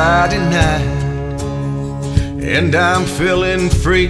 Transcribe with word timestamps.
Friday 0.00 0.38
night, 0.38 1.42
and 2.42 2.74
I'm 2.74 3.04
feeling 3.04 3.68
free. 3.68 4.08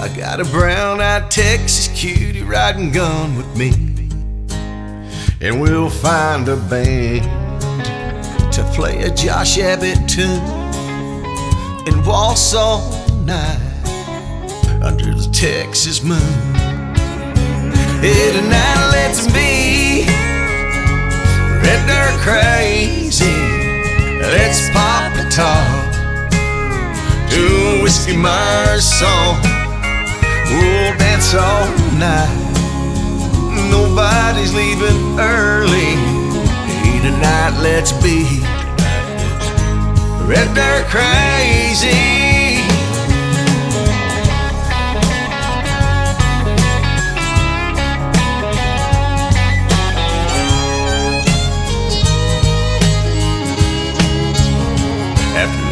I 0.00 0.08
got 0.16 0.38
a 0.38 0.44
brown 0.44 1.00
eyed 1.00 1.28
Texas 1.28 1.88
cutie 1.88 2.44
riding 2.44 2.92
gun 2.92 3.36
with 3.36 3.56
me, 3.56 3.70
and 5.40 5.60
we'll 5.60 5.90
find 5.90 6.48
a 6.48 6.54
band 6.54 7.24
to 8.52 8.62
play 8.76 9.02
a 9.02 9.10
Josh 9.12 9.58
Abbott 9.58 10.08
tune 10.08 10.28
and 11.88 12.06
waltz 12.06 12.54
all 12.54 12.92
night 13.24 13.58
under 14.84 15.12
the 15.16 15.28
Texas 15.32 16.00
moon. 16.04 16.20
Hey, 18.00 18.30
tonight 18.38 18.90
let's 18.92 19.26
be 19.32 20.06
red 21.60 21.84
dirt 21.88 22.20
crazy. 22.20 23.53
Let's 24.20 24.70
pop 24.70 25.12
a 25.16 25.28
top 25.30 25.92
to 27.30 27.78
a 27.78 27.82
Whiskey 27.82 28.16
song. 28.80 29.40
We'll 30.50 30.96
dance 30.98 31.34
all 31.34 31.66
night. 31.98 32.44
Nobody's 33.70 34.54
leaving 34.54 35.18
early. 35.18 35.96
Hey, 36.66 37.00
tonight 37.00 37.58
let's 37.60 37.92
be 37.92 38.40
red 40.26 40.54
dirt 40.54 40.86
crazy. 40.88 42.23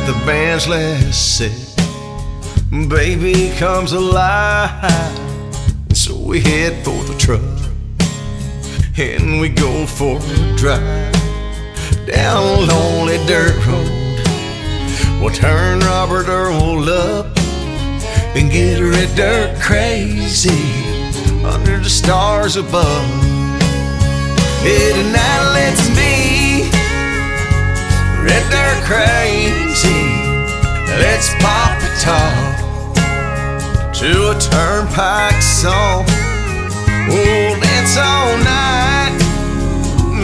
The 0.06 0.12
band's 0.26 0.66
last 0.66 1.36
set, 1.36 1.76
baby 2.88 3.50
comes 3.56 3.92
alive. 3.92 5.18
So 5.92 6.16
we 6.16 6.40
head 6.40 6.84
for 6.84 7.02
the 7.04 7.16
truck 7.18 7.40
and 8.98 9.40
we 9.40 9.48
go 9.48 9.86
for 9.86 10.18
a 10.18 10.56
drive 10.56 11.12
down 12.06 12.36
a 12.36 12.60
lonely 12.62 13.18
dirt 13.26 13.54
road. 13.66 14.02
We'll 15.20 15.34
turn 15.34 15.80
Robert 15.80 16.26
Earl 16.26 16.88
up 16.88 17.26
and 18.34 18.50
get 18.50 18.80
red 18.80 19.14
dirt 19.14 19.60
crazy 19.60 20.50
under 21.44 21.78
the 21.78 21.90
stars 21.90 22.56
above. 22.56 23.06
Hey, 24.62 24.92
tonight 24.92 25.52
let's 25.54 25.88
be 25.90 26.21
red 28.22 28.44
dirt 28.50 28.80
crazy. 28.84 30.02
Let's 31.02 31.34
pop 31.42 31.78
a 31.82 31.90
top 32.00 32.34
to 33.94 34.30
a 34.30 34.34
turnpike 34.38 35.42
song. 35.42 36.04
We'll 37.08 37.58
dance 37.60 37.96
all 37.96 38.36
night. 38.38 39.14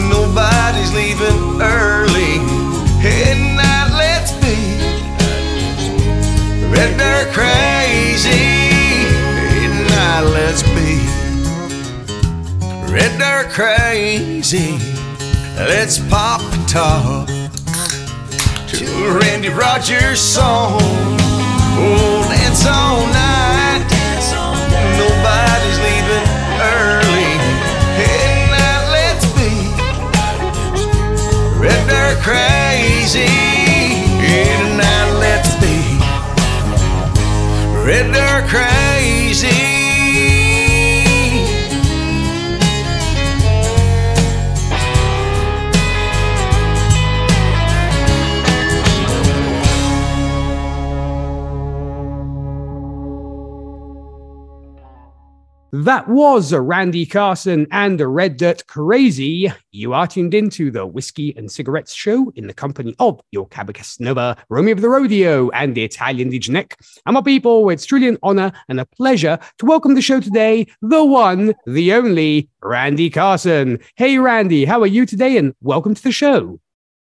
Nobody's 0.09 0.93
leaving 0.93 1.61
early. 1.61 2.39
Hey, 3.03 3.33
tonight 3.33 3.89
let's 3.97 4.31
be 4.43 4.55
red 6.69 6.97
dirt 6.97 7.33
crazy. 7.33 8.29
Hey, 8.29 9.67
tonight 9.67 10.23
let's 10.37 10.63
be 10.63 10.99
red 12.93 13.11
dirt 13.19 13.49
crazy. 13.51 14.77
Let's 15.55 15.99
pop 16.09 16.41
a 16.41 16.65
top 16.67 17.29
Randy 18.97 19.49
Rogers 19.49 20.19
song. 20.19 20.79
Oh, 20.81 22.25
dance 22.29 22.65
all 22.65 23.05
night. 23.07 23.85
Nobody's 24.97 25.48
That 55.85 56.09
was 56.09 56.51
Randy 56.51 57.05
Carson 57.05 57.65
and 57.71 58.01
a 58.01 58.07
Red 58.07 58.35
Dirt 58.35 58.67
Crazy. 58.67 59.49
You 59.71 59.93
are 59.93 60.07
tuned 60.07 60.33
into 60.33 60.71
the 60.71 60.85
Whiskey 60.85 61.33
and 61.37 61.49
Cigarettes 61.49 61.93
Show 61.93 62.33
in 62.35 62.47
the 62.47 62.53
company 62.53 62.93
of 62.99 63.21
your 63.31 63.47
Cabacus 63.47 63.97
Nova, 63.97 64.35
Romeo 64.49 64.73
of 64.73 64.81
the 64.81 64.89
Rodeo, 64.89 65.49
and 65.51 65.73
the 65.73 65.85
Italian 65.85 66.31
Nick. 66.49 66.75
And 67.05 67.13
my 67.13 67.21
people, 67.21 67.69
it's 67.69 67.85
truly 67.85 68.09
an 68.09 68.17
honor 68.23 68.51
and 68.67 68.81
a 68.81 68.85
pleasure 68.85 69.39
to 69.59 69.65
welcome 69.65 69.95
the 69.95 70.01
show 70.01 70.19
today, 70.19 70.67
the 70.81 71.05
one, 71.05 71.55
the 71.65 71.93
only, 71.93 72.49
Randy 72.61 73.09
Carson. 73.09 73.79
Hey, 73.95 74.17
Randy, 74.17 74.65
how 74.65 74.81
are 74.81 74.87
you 74.87 75.05
today? 75.05 75.37
And 75.37 75.55
welcome 75.61 75.95
to 75.95 76.03
the 76.03 76.11
show. 76.11 76.59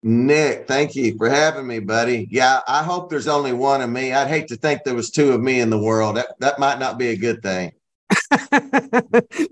Nick, 0.02 0.68
thank 0.68 0.94
you 0.94 1.16
for 1.16 1.30
having 1.30 1.66
me, 1.66 1.78
buddy. 1.78 2.28
Yeah, 2.30 2.60
I 2.68 2.82
hope 2.82 3.08
there's 3.08 3.28
only 3.28 3.54
one 3.54 3.80
of 3.80 3.88
me. 3.88 4.12
I'd 4.12 4.28
hate 4.28 4.48
to 4.48 4.56
think 4.56 4.84
there 4.84 4.94
was 4.94 5.10
two 5.10 5.32
of 5.32 5.40
me 5.40 5.60
in 5.60 5.70
the 5.70 5.78
world. 5.78 6.16
That 6.16 6.38
that 6.40 6.58
might 6.58 6.78
not 6.78 6.98
be 6.98 7.08
a 7.08 7.16
good 7.16 7.42
thing. 7.42 7.72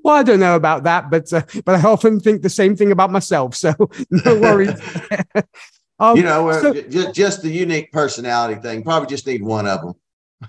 well, 0.03 0.17
I 0.17 0.23
don't 0.23 0.41
know 0.41 0.57
about 0.57 0.85
that, 0.85 1.11
but 1.11 1.33
uh, 1.33 1.43
but 1.65 1.75
I 1.75 1.89
often 1.89 2.21
think 2.21 2.43
the 2.43 2.51
same 2.51 2.77
thing 2.77 2.93
about 2.93 3.11
myself. 3.11 3.55
So 3.55 3.75
no 4.11 4.39
worries. 4.39 4.81
um, 5.99 6.17
you 6.17 6.23
know, 6.23 6.53
so, 6.53 6.73
just, 6.73 7.15
just 7.15 7.43
the 7.43 7.51
unique 7.51 7.93
personality 7.93 8.61
thing. 8.61 8.83
Probably 8.83 9.09
just 9.09 9.27
need 9.27 9.43
one 9.43 9.67
of 9.67 9.81
them. 9.81 9.95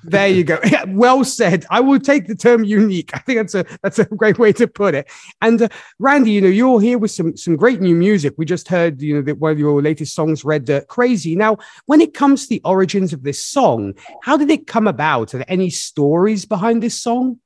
there 0.03 0.27
you 0.27 0.43
go. 0.43 0.59
Yeah, 0.65 0.83
well 0.87 1.23
said. 1.23 1.65
I 1.69 1.79
will 1.79 1.99
take 1.99 2.27
the 2.27 2.35
term 2.35 2.65
unique. 2.65 3.11
I 3.13 3.19
think 3.19 3.39
that's 3.39 3.55
a 3.55 3.65
that's 3.83 3.99
a 3.99 4.05
great 4.05 4.37
way 4.37 4.51
to 4.53 4.67
put 4.67 4.95
it. 4.95 5.09
And 5.41 5.61
uh, 5.61 5.69
Randy, 5.99 6.31
you 6.31 6.41
know, 6.41 6.47
you're 6.47 6.81
here 6.81 6.97
with 6.97 7.11
some 7.11 7.35
some 7.35 7.55
great 7.55 7.81
new 7.81 7.95
music. 7.95 8.33
We 8.37 8.45
just 8.45 8.67
heard, 8.67 9.01
you 9.01 9.15
know, 9.15 9.21
that 9.23 9.39
one 9.39 9.51
of 9.51 9.59
your 9.59 9.81
latest 9.81 10.15
songs, 10.15 10.45
"Red 10.45 10.65
Dirt 10.65 10.87
Crazy." 10.87 11.35
Now, 11.35 11.57
when 11.85 12.01
it 12.01 12.13
comes 12.13 12.43
to 12.43 12.49
the 12.49 12.61
origins 12.65 13.13
of 13.13 13.23
this 13.23 13.43
song, 13.43 13.93
how 14.23 14.37
did 14.37 14.49
it 14.49 14.67
come 14.67 14.87
about? 14.87 15.33
Are 15.33 15.37
there 15.37 15.45
any 15.51 15.69
stories 15.69 16.45
behind 16.45 16.83
this 16.83 17.01
song? 17.01 17.39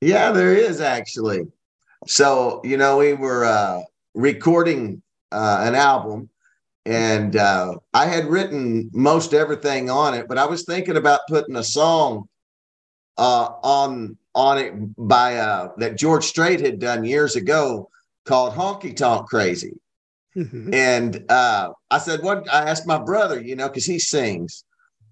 Yeah, 0.00 0.32
there 0.32 0.54
is 0.54 0.80
actually. 0.80 1.46
So, 2.06 2.60
you 2.64 2.76
know, 2.76 2.98
we 2.98 3.14
were 3.14 3.44
uh, 3.44 3.82
recording 4.14 5.02
uh, 5.32 5.64
an 5.66 5.74
album 5.74 6.30
and 6.88 7.36
uh, 7.36 7.74
I 7.92 8.06
had 8.06 8.26
written 8.26 8.90
most 8.94 9.34
everything 9.34 9.90
on 9.90 10.14
it, 10.14 10.26
but 10.26 10.38
I 10.38 10.46
was 10.46 10.64
thinking 10.64 10.96
about 10.96 11.20
putting 11.28 11.56
a 11.56 11.62
song 11.62 12.28
uh, 13.18 13.50
on 13.62 14.16
on 14.34 14.56
it 14.56 14.72
by 14.96 15.36
uh, 15.36 15.72
that 15.76 15.98
George 15.98 16.24
Strait 16.24 16.60
had 16.60 16.78
done 16.78 17.04
years 17.04 17.36
ago 17.36 17.90
called 18.24 18.54
Honky 18.54 18.96
Tonk 18.96 19.28
Crazy. 19.28 19.78
Mm-hmm. 20.34 20.72
And 20.72 21.24
uh, 21.28 21.70
I 21.90 21.98
said, 21.98 22.22
what? 22.22 22.50
I 22.50 22.70
asked 22.70 22.86
my 22.86 22.98
brother, 22.98 23.38
you 23.38 23.54
know, 23.54 23.68
because 23.68 23.84
he 23.84 23.98
sings. 23.98 24.64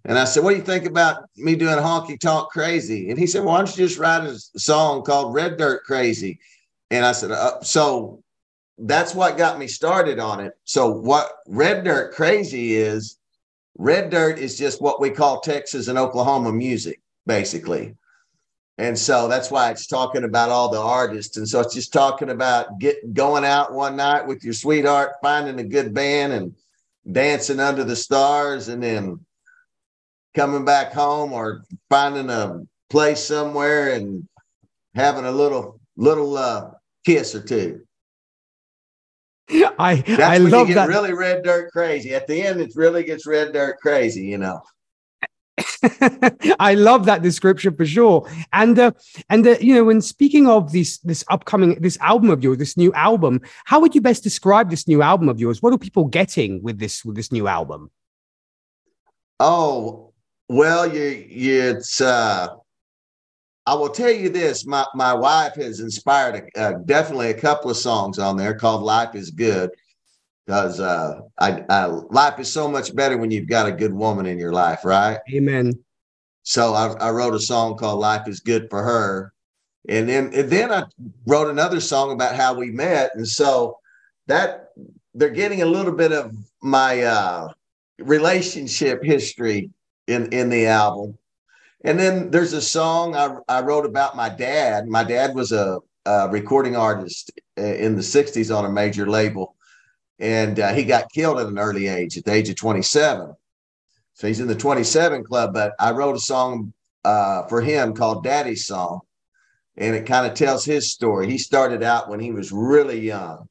And 0.06 0.18
I 0.18 0.24
said, 0.24 0.44
What 0.44 0.50
do 0.50 0.56
you 0.56 0.62
think 0.62 0.86
about 0.86 1.28
me 1.36 1.56
doing 1.56 1.76
honky 1.76 2.18
tonk 2.18 2.50
crazy? 2.50 3.10
And 3.10 3.18
he 3.18 3.26
said, 3.26 3.44
Why 3.44 3.58
don't 3.58 3.76
you 3.76 3.86
just 3.86 3.98
write 3.98 4.22
a 4.22 4.38
song 4.38 5.02
called 5.02 5.34
Red 5.34 5.58
Dirt 5.58 5.84
Crazy? 5.84 6.38
And 6.90 7.04
I 7.04 7.12
said, 7.12 7.32
uh, 7.32 7.60
So 7.62 8.22
that's 8.78 9.14
what 9.14 9.36
got 9.36 9.58
me 9.58 9.66
started 9.66 10.20
on 10.20 10.38
it. 10.40 10.54
So, 10.64 10.90
what 10.90 11.32
Red 11.48 11.84
Dirt 11.84 12.14
Crazy 12.14 12.76
is, 12.76 13.18
Red 13.76 14.10
Dirt 14.10 14.38
is 14.38 14.56
just 14.56 14.80
what 14.80 15.00
we 15.00 15.10
call 15.10 15.40
Texas 15.40 15.88
and 15.88 15.98
Oklahoma 15.98 16.52
music, 16.52 17.00
basically. 17.26 17.96
And 18.78 18.96
so 18.98 19.26
that's 19.26 19.50
why 19.50 19.70
it's 19.70 19.86
talking 19.86 20.24
about 20.24 20.50
all 20.50 20.70
the 20.70 20.80
artists. 20.80 21.38
And 21.38 21.48
so 21.48 21.60
it's 21.60 21.72
just 21.72 21.94
talking 21.94 22.28
about 22.28 22.78
get 22.78 23.14
going 23.14 23.42
out 23.42 23.72
one 23.72 23.96
night 23.96 24.26
with 24.26 24.44
your 24.44 24.52
sweetheart, 24.52 25.12
finding 25.22 25.58
a 25.58 25.64
good 25.64 25.94
band 25.94 26.34
and 26.34 26.54
dancing 27.10 27.58
under 27.58 27.84
the 27.84 27.96
stars 27.96 28.68
and 28.68 28.82
then 28.82 29.18
coming 30.36 30.64
back 30.64 30.92
home 30.92 31.32
or 31.32 31.62
finding 31.88 32.30
a 32.30 32.60
place 32.90 33.24
somewhere 33.24 33.94
and 33.94 34.28
having 34.94 35.24
a 35.24 35.32
little 35.32 35.80
little 35.96 36.36
uh, 36.36 36.70
kiss 37.04 37.34
or 37.34 37.42
two. 37.42 37.80
I 39.78 39.96
That's 40.06 40.20
I 40.20 40.38
when 40.38 40.50
love 40.50 40.68
you 40.68 40.74
get 40.74 40.86
that. 40.86 40.88
really 40.88 41.14
red 41.14 41.42
dirt 41.42 41.72
crazy. 41.72 42.14
At 42.14 42.26
the 42.26 42.40
end, 42.42 42.60
it 42.60 42.72
really 42.76 43.02
gets 43.02 43.26
red 43.26 43.52
dirt 43.52 43.78
crazy, 43.80 44.26
you 44.26 44.38
know. 44.38 44.60
I 46.60 46.74
love 46.74 47.06
that 47.06 47.22
description 47.22 47.74
for 47.74 47.86
sure. 47.86 48.28
And 48.52 48.78
uh, 48.78 48.90
and 49.30 49.46
uh, 49.46 49.56
you 49.58 49.74
know, 49.74 49.84
when 49.84 50.02
speaking 50.02 50.46
of 50.46 50.72
this 50.72 50.98
this 50.98 51.24
upcoming 51.30 51.80
this 51.80 51.96
album 52.00 52.28
of 52.28 52.44
yours, 52.44 52.58
this 52.58 52.76
new 52.76 52.92
album, 52.92 53.40
how 53.64 53.80
would 53.80 53.94
you 53.94 54.02
best 54.02 54.22
describe 54.22 54.68
this 54.68 54.86
new 54.86 55.00
album 55.00 55.30
of 55.30 55.40
yours? 55.40 55.62
What 55.62 55.72
are 55.72 55.78
people 55.78 56.04
getting 56.04 56.62
with 56.62 56.78
this 56.78 57.04
with 57.06 57.16
this 57.16 57.32
new 57.32 57.48
album? 57.48 57.90
Oh 59.40 60.05
well, 60.48 60.92
you, 60.92 61.26
you 61.28 61.62
it's. 61.62 62.00
uh 62.00 62.48
I 63.68 63.74
will 63.74 63.88
tell 63.88 64.10
you 64.10 64.28
this: 64.28 64.64
my 64.64 64.86
my 64.94 65.12
wife 65.12 65.54
has 65.56 65.80
inspired 65.80 66.50
a, 66.56 66.60
uh, 66.60 66.72
definitely 66.84 67.30
a 67.30 67.40
couple 67.40 67.70
of 67.70 67.76
songs 67.76 68.18
on 68.18 68.36
there 68.36 68.54
called 68.54 68.82
"Life 68.82 69.14
Is 69.14 69.30
Good." 69.30 69.70
because 70.46 70.78
uh, 70.80 71.20
I, 71.38 71.64
I, 71.68 71.86
life 71.86 72.38
is 72.38 72.52
so 72.52 72.68
much 72.68 72.94
better 72.94 73.18
when 73.18 73.30
you've 73.30 73.48
got 73.48 73.66
a 73.66 73.72
good 73.72 73.92
woman 73.92 74.26
in 74.26 74.38
your 74.38 74.52
life, 74.52 74.84
right? 74.84 75.18
Amen. 75.34 75.72
So 76.44 76.74
I, 76.74 76.92
I 77.00 77.10
wrote 77.10 77.34
a 77.34 77.40
song 77.40 77.76
called 77.76 77.98
"Life 77.98 78.28
Is 78.28 78.40
Good 78.40 78.68
for 78.70 78.82
Her," 78.82 79.32
and 79.88 80.08
then 80.08 80.32
and 80.32 80.48
then 80.48 80.72
I 80.72 80.84
wrote 81.26 81.50
another 81.50 81.80
song 81.80 82.12
about 82.12 82.36
how 82.36 82.54
we 82.54 82.70
met, 82.70 83.10
and 83.14 83.26
so 83.26 83.78
that 84.28 84.68
they're 85.14 85.30
getting 85.30 85.62
a 85.62 85.66
little 85.66 85.92
bit 85.92 86.12
of 86.12 86.32
my 86.62 87.02
uh, 87.02 87.52
relationship 87.98 89.02
history 89.02 89.70
in 90.06 90.32
in 90.32 90.48
the 90.48 90.66
album. 90.66 91.18
And 91.84 91.98
then 91.98 92.30
there's 92.30 92.52
a 92.52 92.62
song 92.62 93.14
I, 93.14 93.36
I 93.48 93.60
wrote 93.60 93.86
about 93.86 94.16
my 94.16 94.28
dad. 94.28 94.88
My 94.88 95.04
dad 95.04 95.34
was 95.34 95.52
a, 95.52 95.78
a 96.04 96.28
recording 96.28 96.74
artist 96.74 97.30
uh, 97.58 97.62
in 97.62 97.94
the 97.94 98.02
60s 98.02 98.54
on 98.56 98.64
a 98.64 98.70
major 98.70 99.08
label 99.08 99.56
and 100.18 100.58
uh, 100.58 100.72
he 100.72 100.84
got 100.84 101.12
killed 101.12 101.38
at 101.38 101.46
an 101.46 101.58
early 101.58 101.88
age, 101.88 102.16
at 102.16 102.24
the 102.24 102.32
age 102.32 102.48
of 102.48 102.56
27. 102.56 103.34
So 104.14 104.26
he's 104.26 104.40
in 104.40 104.46
the 104.46 104.54
27 104.54 105.24
club. 105.24 105.52
But 105.52 105.74
I 105.78 105.90
wrote 105.90 106.16
a 106.16 106.20
song 106.20 106.72
uh, 107.04 107.46
for 107.46 107.60
him 107.60 107.94
called 107.94 108.24
Daddy's 108.24 108.66
Song, 108.66 109.00
and 109.76 109.94
it 109.94 110.06
kind 110.06 110.26
of 110.26 110.34
tells 110.34 110.64
his 110.64 110.90
story. 110.90 111.30
He 111.30 111.38
started 111.38 111.82
out 111.82 112.08
when 112.08 112.20
he 112.20 112.32
was 112.32 112.50
really 112.50 113.00
young, 113.00 113.48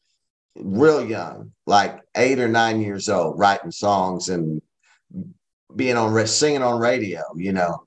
real 0.56 1.06
young, 1.06 1.51
like 1.68 2.00
eight 2.18 2.40
or 2.40 2.48
nine 2.48 2.81
years 2.81 3.10
old, 3.10 3.38
writing 3.38 3.72
songs 3.72 4.30
and 4.30 4.62
being 5.75 5.98
on 5.98 6.27
singing 6.27 6.63
on 6.63 6.80
radio, 6.80 7.22
you 7.36 7.54
know. 7.54 7.86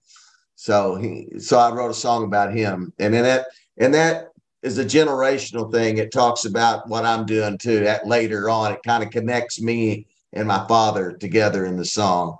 So 0.54 0.96
he, 0.96 1.38
so 1.38 1.58
I 1.58 1.72
wrote 1.72 1.90
a 1.90 1.94
song 1.94 2.24
about 2.24 2.52
him, 2.52 2.92
and 2.98 3.14
then 3.14 3.22
that, 3.22 3.46
and 3.76 3.94
that 3.94 4.28
is 4.62 4.78
a 4.78 4.84
generational 4.84 5.70
thing. 5.72 5.98
It 5.98 6.12
talks 6.12 6.44
about 6.44 6.88
what 6.88 7.04
I'm 7.04 7.26
doing 7.26 7.58
too. 7.58 7.80
That 7.80 8.06
later 8.06 8.50
on, 8.50 8.72
it 8.72 8.82
kind 8.84 9.02
of 9.02 9.10
connects 9.10 9.60
me 9.60 10.06
and 10.32 10.48
my 10.48 10.66
father 10.66 11.12
together 11.12 11.64
in 11.64 11.76
the 11.76 11.84
song. 11.84 12.36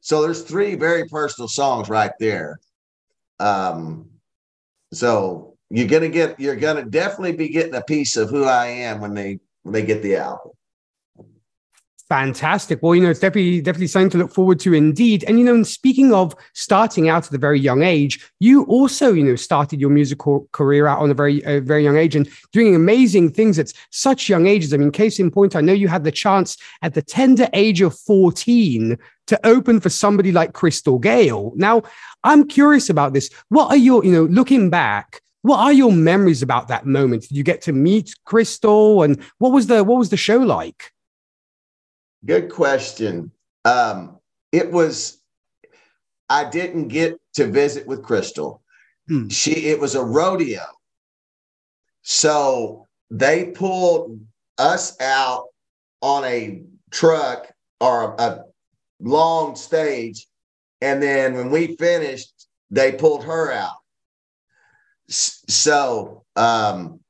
So 0.00 0.22
there's 0.22 0.42
three 0.42 0.74
very 0.74 1.06
personal 1.08 1.48
songs 1.48 1.88
right 1.88 2.12
there. 2.18 2.58
Um, 3.38 4.08
so 4.92 5.56
you're 5.70 5.88
gonna 5.88 6.08
get 6.08 6.38
you're 6.38 6.56
gonna 6.56 6.84
definitely 6.84 7.32
be 7.32 7.48
getting 7.48 7.74
a 7.74 7.82
piece 7.82 8.16
of 8.16 8.30
who 8.30 8.44
I 8.44 8.66
am 8.66 9.00
when 9.00 9.14
they 9.14 9.40
when 9.62 9.72
they 9.72 9.84
get 9.84 10.02
the 10.02 10.16
album. 10.16 10.52
Fantastic. 12.12 12.82
Well, 12.82 12.94
you 12.94 13.00
know, 13.00 13.08
it's 13.08 13.20
definitely 13.20 13.62
definitely 13.62 13.86
something 13.86 14.10
to 14.10 14.18
look 14.18 14.34
forward 14.34 14.60
to 14.60 14.74
indeed. 14.74 15.24
And 15.24 15.38
you 15.38 15.46
know, 15.46 15.62
speaking 15.62 16.12
of 16.12 16.36
starting 16.52 17.08
out 17.08 17.26
at 17.26 17.32
a 17.32 17.38
very 17.38 17.58
young 17.58 17.82
age, 17.82 18.30
you 18.38 18.64
also, 18.64 19.14
you 19.14 19.24
know, 19.24 19.34
started 19.34 19.80
your 19.80 19.88
musical 19.88 20.46
career 20.52 20.86
out 20.86 20.98
on 20.98 21.10
a 21.10 21.14
very 21.14 21.40
very 21.60 21.82
young 21.82 21.96
age 21.96 22.14
and 22.14 22.28
doing 22.52 22.74
amazing 22.74 23.32
things 23.32 23.58
at 23.58 23.72
such 23.88 24.28
young 24.28 24.46
ages. 24.46 24.74
I 24.74 24.76
mean, 24.76 24.90
case 24.92 25.18
in 25.18 25.30
point, 25.30 25.56
I 25.56 25.62
know 25.62 25.72
you 25.72 25.88
had 25.88 26.04
the 26.04 26.12
chance 26.12 26.58
at 26.82 26.92
the 26.92 27.00
tender 27.00 27.48
age 27.54 27.80
of 27.80 27.98
14 28.00 28.98
to 29.28 29.46
open 29.46 29.80
for 29.80 29.88
somebody 29.88 30.32
like 30.32 30.52
Crystal 30.52 30.98
Gayle. 30.98 31.54
Now, 31.56 31.80
I'm 32.24 32.46
curious 32.46 32.90
about 32.90 33.14
this. 33.14 33.30
What 33.48 33.70
are 33.70 33.78
your, 33.78 34.04
you 34.04 34.12
know, 34.12 34.24
looking 34.24 34.68
back, 34.68 35.22
what 35.40 35.60
are 35.60 35.72
your 35.72 35.92
memories 35.92 36.42
about 36.42 36.68
that 36.68 36.84
moment? 36.84 37.22
Did 37.22 37.38
you 37.38 37.42
get 37.42 37.62
to 37.62 37.72
meet 37.72 38.14
Crystal 38.26 39.02
and 39.02 39.18
what 39.38 39.52
was 39.52 39.68
the 39.68 39.82
what 39.82 39.98
was 39.98 40.10
the 40.10 40.18
show 40.18 40.36
like? 40.36 40.92
Good 42.24 42.50
question. 42.50 43.32
Um, 43.64 44.18
it 44.52 44.70
was, 44.70 45.20
I 46.28 46.48
didn't 46.48 46.88
get 46.88 47.18
to 47.34 47.46
visit 47.46 47.86
with 47.86 48.02
Crystal. 48.02 48.62
Hmm. 49.08 49.28
She, 49.28 49.66
it 49.66 49.80
was 49.80 49.94
a 49.94 50.04
rodeo. 50.04 50.64
So 52.02 52.86
they 53.10 53.46
pulled 53.46 54.20
us 54.58 55.00
out 55.00 55.46
on 56.00 56.24
a 56.24 56.62
truck 56.90 57.52
or 57.80 58.14
a, 58.14 58.22
a 58.22 58.44
long 59.00 59.56
stage. 59.56 60.26
And 60.80 61.02
then 61.02 61.34
when 61.34 61.50
we 61.50 61.76
finished, 61.76 62.48
they 62.70 62.92
pulled 62.92 63.24
her 63.24 63.52
out. 63.52 63.76
So 65.08 66.24
um, 66.36 67.00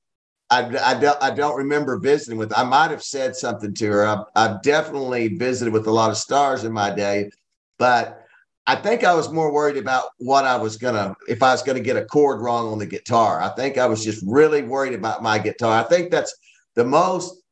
I, 0.52 0.90
I, 0.90 1.00
don't, 1.00 1.22
I 1.22 1.30
don't 1.30 1.56
remember 1.56 1.98
visiting 1.98 2.36
with. 2.36 2.52
I 2.56 2.62
might 2.62 2.90
have 2.90 3.02
said 3.02 3.34
something 3.34 3.72
to 3.72 3.86
her. 3.86 4.06
I've, 4.06 4.24
I've 4.36 4.62
definitely 4.62 5.28
visited 5.28 5.72
with 5.72 5.86
a 5.86 5.90
lot 5.90 6.10
of 6.10 6.18
stars 6.18 6.64
in 6.64 6.72
my 6.72 6.94
day, 6.94 7.30
but 7.78 8.22
I 8.66 8.76
think 8.76 9.02
I 9.02 9.14
was 9.14 9.32
more 9.32 9.50
worried 9.50 9.78
about 9.78 10.08
what 10.18 10.44
I 10.44 10.56
was 10.58 10.76
gonna 10.76 11.16
if 11.26 11.42
I 11.42 11.52
was 11.52 11.62
gonna 11.62 11.80
get 11.80 11.96
a 11.96 12.04
chord 12.04 12.42
wrong 12.42 12.70
on 12.70 12.78
the 12.78 12.86
guitar. 12.86 13.40
I 13.40 13.48
think 13.48 13.78
I 13.78 13.86
was 13.86 14.04
just 14.04 14.22
really 14.26 14.62
worried 14.62 14.92
about 14.92 15.22
my 15.22 15.38
guitar. 15.38 15.82
I 15.82 15.88
think 15.88 16.10
that's 16.10 16.36
the 16.74 16.84
most 16.84 17.42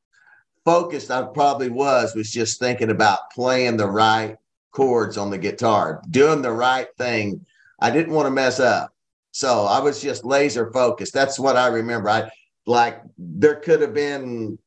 focused 0.67 1.11
I 1.11 1.23
probably 1.23 1.71
was 1.71 2.15
was 2.15 2.31
just 2.31 2.61
thinking 2.61 2.91
about 2.91 3.31
playing 3.35 3.79
the 3.79 3.89
right 3.89 4.37
chords 4.73 5.17
on 5.17 5.31
the 5.31 5.39
guitar, 5.39 6.03
doing 6.11 6.43
the 6.43 6.53
right 6.53 6.89
thing. 6.99 7.47
I 7.81 7.91
didn't 7.91 8.13
want 8.13 8.27
to 8.27 8.31
mess 8.31 8.61
up. 8.61 8.93
So 9.33 9.65
I 9.65 9.81
was 9.81 10.03
just 10.03 10.25
laser 10.25 10.71
focused. 10.71 11.15
That's 11.15 11.39
what 11.39 11.57
I 11.57 11.69
remember. 11.69 12.09
I 12.11 12.31
like 12.71 13.03
there 13.19 13.57
could 13.57 13.81
have 13.81 13.93
been 13.93 14.59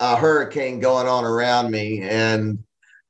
a 0.00 0.16
hurricane 0.16 0.80
going 0.80 1.06
on 1.06 1.24
around 1.24 1.70
me 1.70 2.00
and 2.00 2.58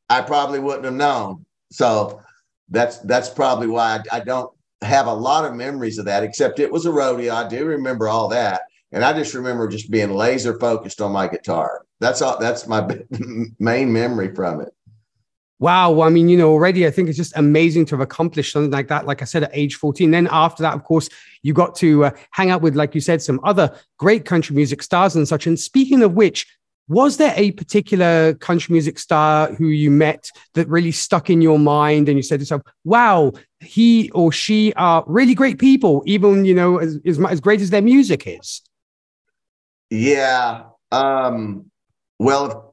I 0.09 0.23
probably 0.23 0.59
wouldn't 0.59 0.85
have 0.85 0.95
known. 0.95 1.47
So 1.71 2.21
that's 2.69 2.99
that's 2.99 3.31
probably 3.31 3.69
why 3.69 4.01
I, 4.11 4.17
I, 4.17 4.21
don't 4.21 4.53
have 4.83 5.07
a 5.07 5.15
lot 5.15 5.45
of 5.45 5.55
memories 5.55 5.99
of 5.99 6.05
that, 6.07 6.25
except 6.25 6.59
it 6.59 6.71
was 6.71 6.85
a 6.85 6.91
rodeo. 6.91 7.33
I 7.33 7.47
do 7.49 7.65
remember 7.65 8.09
all 8.09 8.29
that. 8.29 8.63
And 8.93 9.05
I 9.05 9.13
just 9.13 9.35
remember 9.35 9.69
just 9.69 9.91
being 9.91 10.11
laser 10.11 10.59
focused 10.59 11.01
on 11.01 11.13
my 11.13 11.29
guitar. 11.29 11.83
That's 12.01 12.21
all 12.21 12.39
that's 12.41 12.67
my 12.67 12.89
main 13.61 13.93
memory 13.93 14.35
from 14.35 14.63
it. 14.63 14.75
Wow. 15.61 16.01
I 16.01 16.09
mean, 16.09 16.31
you 16.31 16.39
know, 16.39 16.51
already 16.51 16.87
I 16.87 16.91
think 16.91 17.09
it's 17.09 17.19
just 17.19 17.37
amazing 17.37 17.85
to 17.87 17.95
have 17.95 18.01
accomplished 18.01 18.53
something 18.53 18.71
like 18.71 18.89
that. 18.89 19.07
Like 19.07 19.21
I 19.21 19.27
said, 19.27 19.45
at 19.45 19.51
age 19.53 19.77
14. 19.77 20.11
Then 20.11 20.27
after 20.31 20.63
that, 20.63 20.75
of 20.75 20.85
course, 20.85 21.11
you 21.43 21.53
got 21.53 21.75
to 21.77 22.07
uh, 22.07 22.11
hang 22.31 22.51
out 22.51 22.63
with, 22.63 22.75
like 22.75 22.95
you 22.95 23.01
said, 23.03 23.21
some 23.21 23.39
other 23.45 23.73
great 23.99 24.25
country 24.25 24.57
music 24.57 24.83
stars 24.83 25.15
and 25.15 25.29
such. 25.29 25.47
And 25.47 25.61
speaking 25.61 26.03
of 26.03 26.15
which, 26.15 26.47
was 26.89 27.19
there 27.19 27.35
a 27.37 27.53
particular 27.53 28.35
country 28.35 28.73
music 28.73 28.99
star 28.99 29.53
who 29.55 29.67
you 29.67 29.91
met 29.91 30.31
that 30.55 30.67
really 30.67 30.91
stuck 30.91 31.31
in 31.31 31.41
your 31.41 31.59
mind 31.59 32.09
and 32.09 32.17
you 32.17 32.23
said 32.23 32.37
to 32.37 32.43
yourself, 32.43 32.63
wow, 32.85 33.33
he 33.61 34.11
or 34.11 34.33
she 34.33 34.73
are 34.75 35.05
really 35.07 35.35
great 35.35 35.59
people, 35.59 36.03
even, 36.07 36.45
you 36.45 36.55
know, 36.55 36.79
as, 36.79 36.99
as, 37.05 37.21
as 37.21 37.41
great 37.41 37.61
as 37.61 37.71
their 37.71 37.83
music 37.83 38.25
is? 38.27 38.63
Yeah. 39.91 40.65
Um, 40.91 41.71
well, 42.19 42.70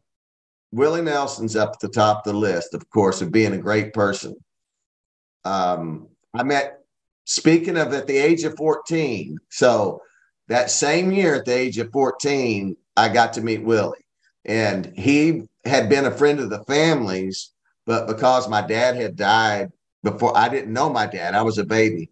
Willie 0.71 1.01
Nelson's 1.01 1.55
up 1.55 1.73
at 1.73 1.79
the 1.79 1.89
top 1.89 2.25
of 2.25 2.33
the 2.33 2.37
list, 2.37 2.73
of 2.73 2.89
course, 2.89 3.21
of 3.21 3.31
being 3.31 3.53
a 3.53 3.57
great 3.57 3.93
person. 3.93 4.35
Um, 5.45 6.07
I 6.33 6.43
met, 6.43 6.79
speaking 7.25 7.77
of 7.77 7.93
at 7.93 8.07
the 8.07 8.17
age 8.17 8.43
of 8.43 8.55
14, 8.57 9.37
so 9.49 10.01
that 10.47 10.69
same 10.69 11.11
year 11.11 11.35
at 11.35 11.45
the 11.45 11.53
age 11.53 11.77
of 11.77 11.91
14, 11.91 12.75
I 12.95 13.09
got 13.09 13.33
to 13.33 13.41
meet 13.41 13.63
Willie. 13.63 14.05
And 14.45 14.85
he 14.95 15.43
had 15.65 15.89
been 15.89 16.05
a 16.05 16.11
friend 16.11 16.39
of 16.39 16.49
the 16.49 16.63
family's, 16.65 17.51
but 17.85 18.07
because 18.07 18.49
my 18.49 18.61
dad 18.61 18.95
had 18.95 19.15
died 19.15 19.71
before, 20.03 20.35
I 20.37 20.49
didn't 20.49 20.73
know 20.73 20.89
my 20.89 21.05
dad. 21.05 21.33
I 21.33 21.41
was 21.41 21.57
a 21.57 21.65
baby. 21.65 22.09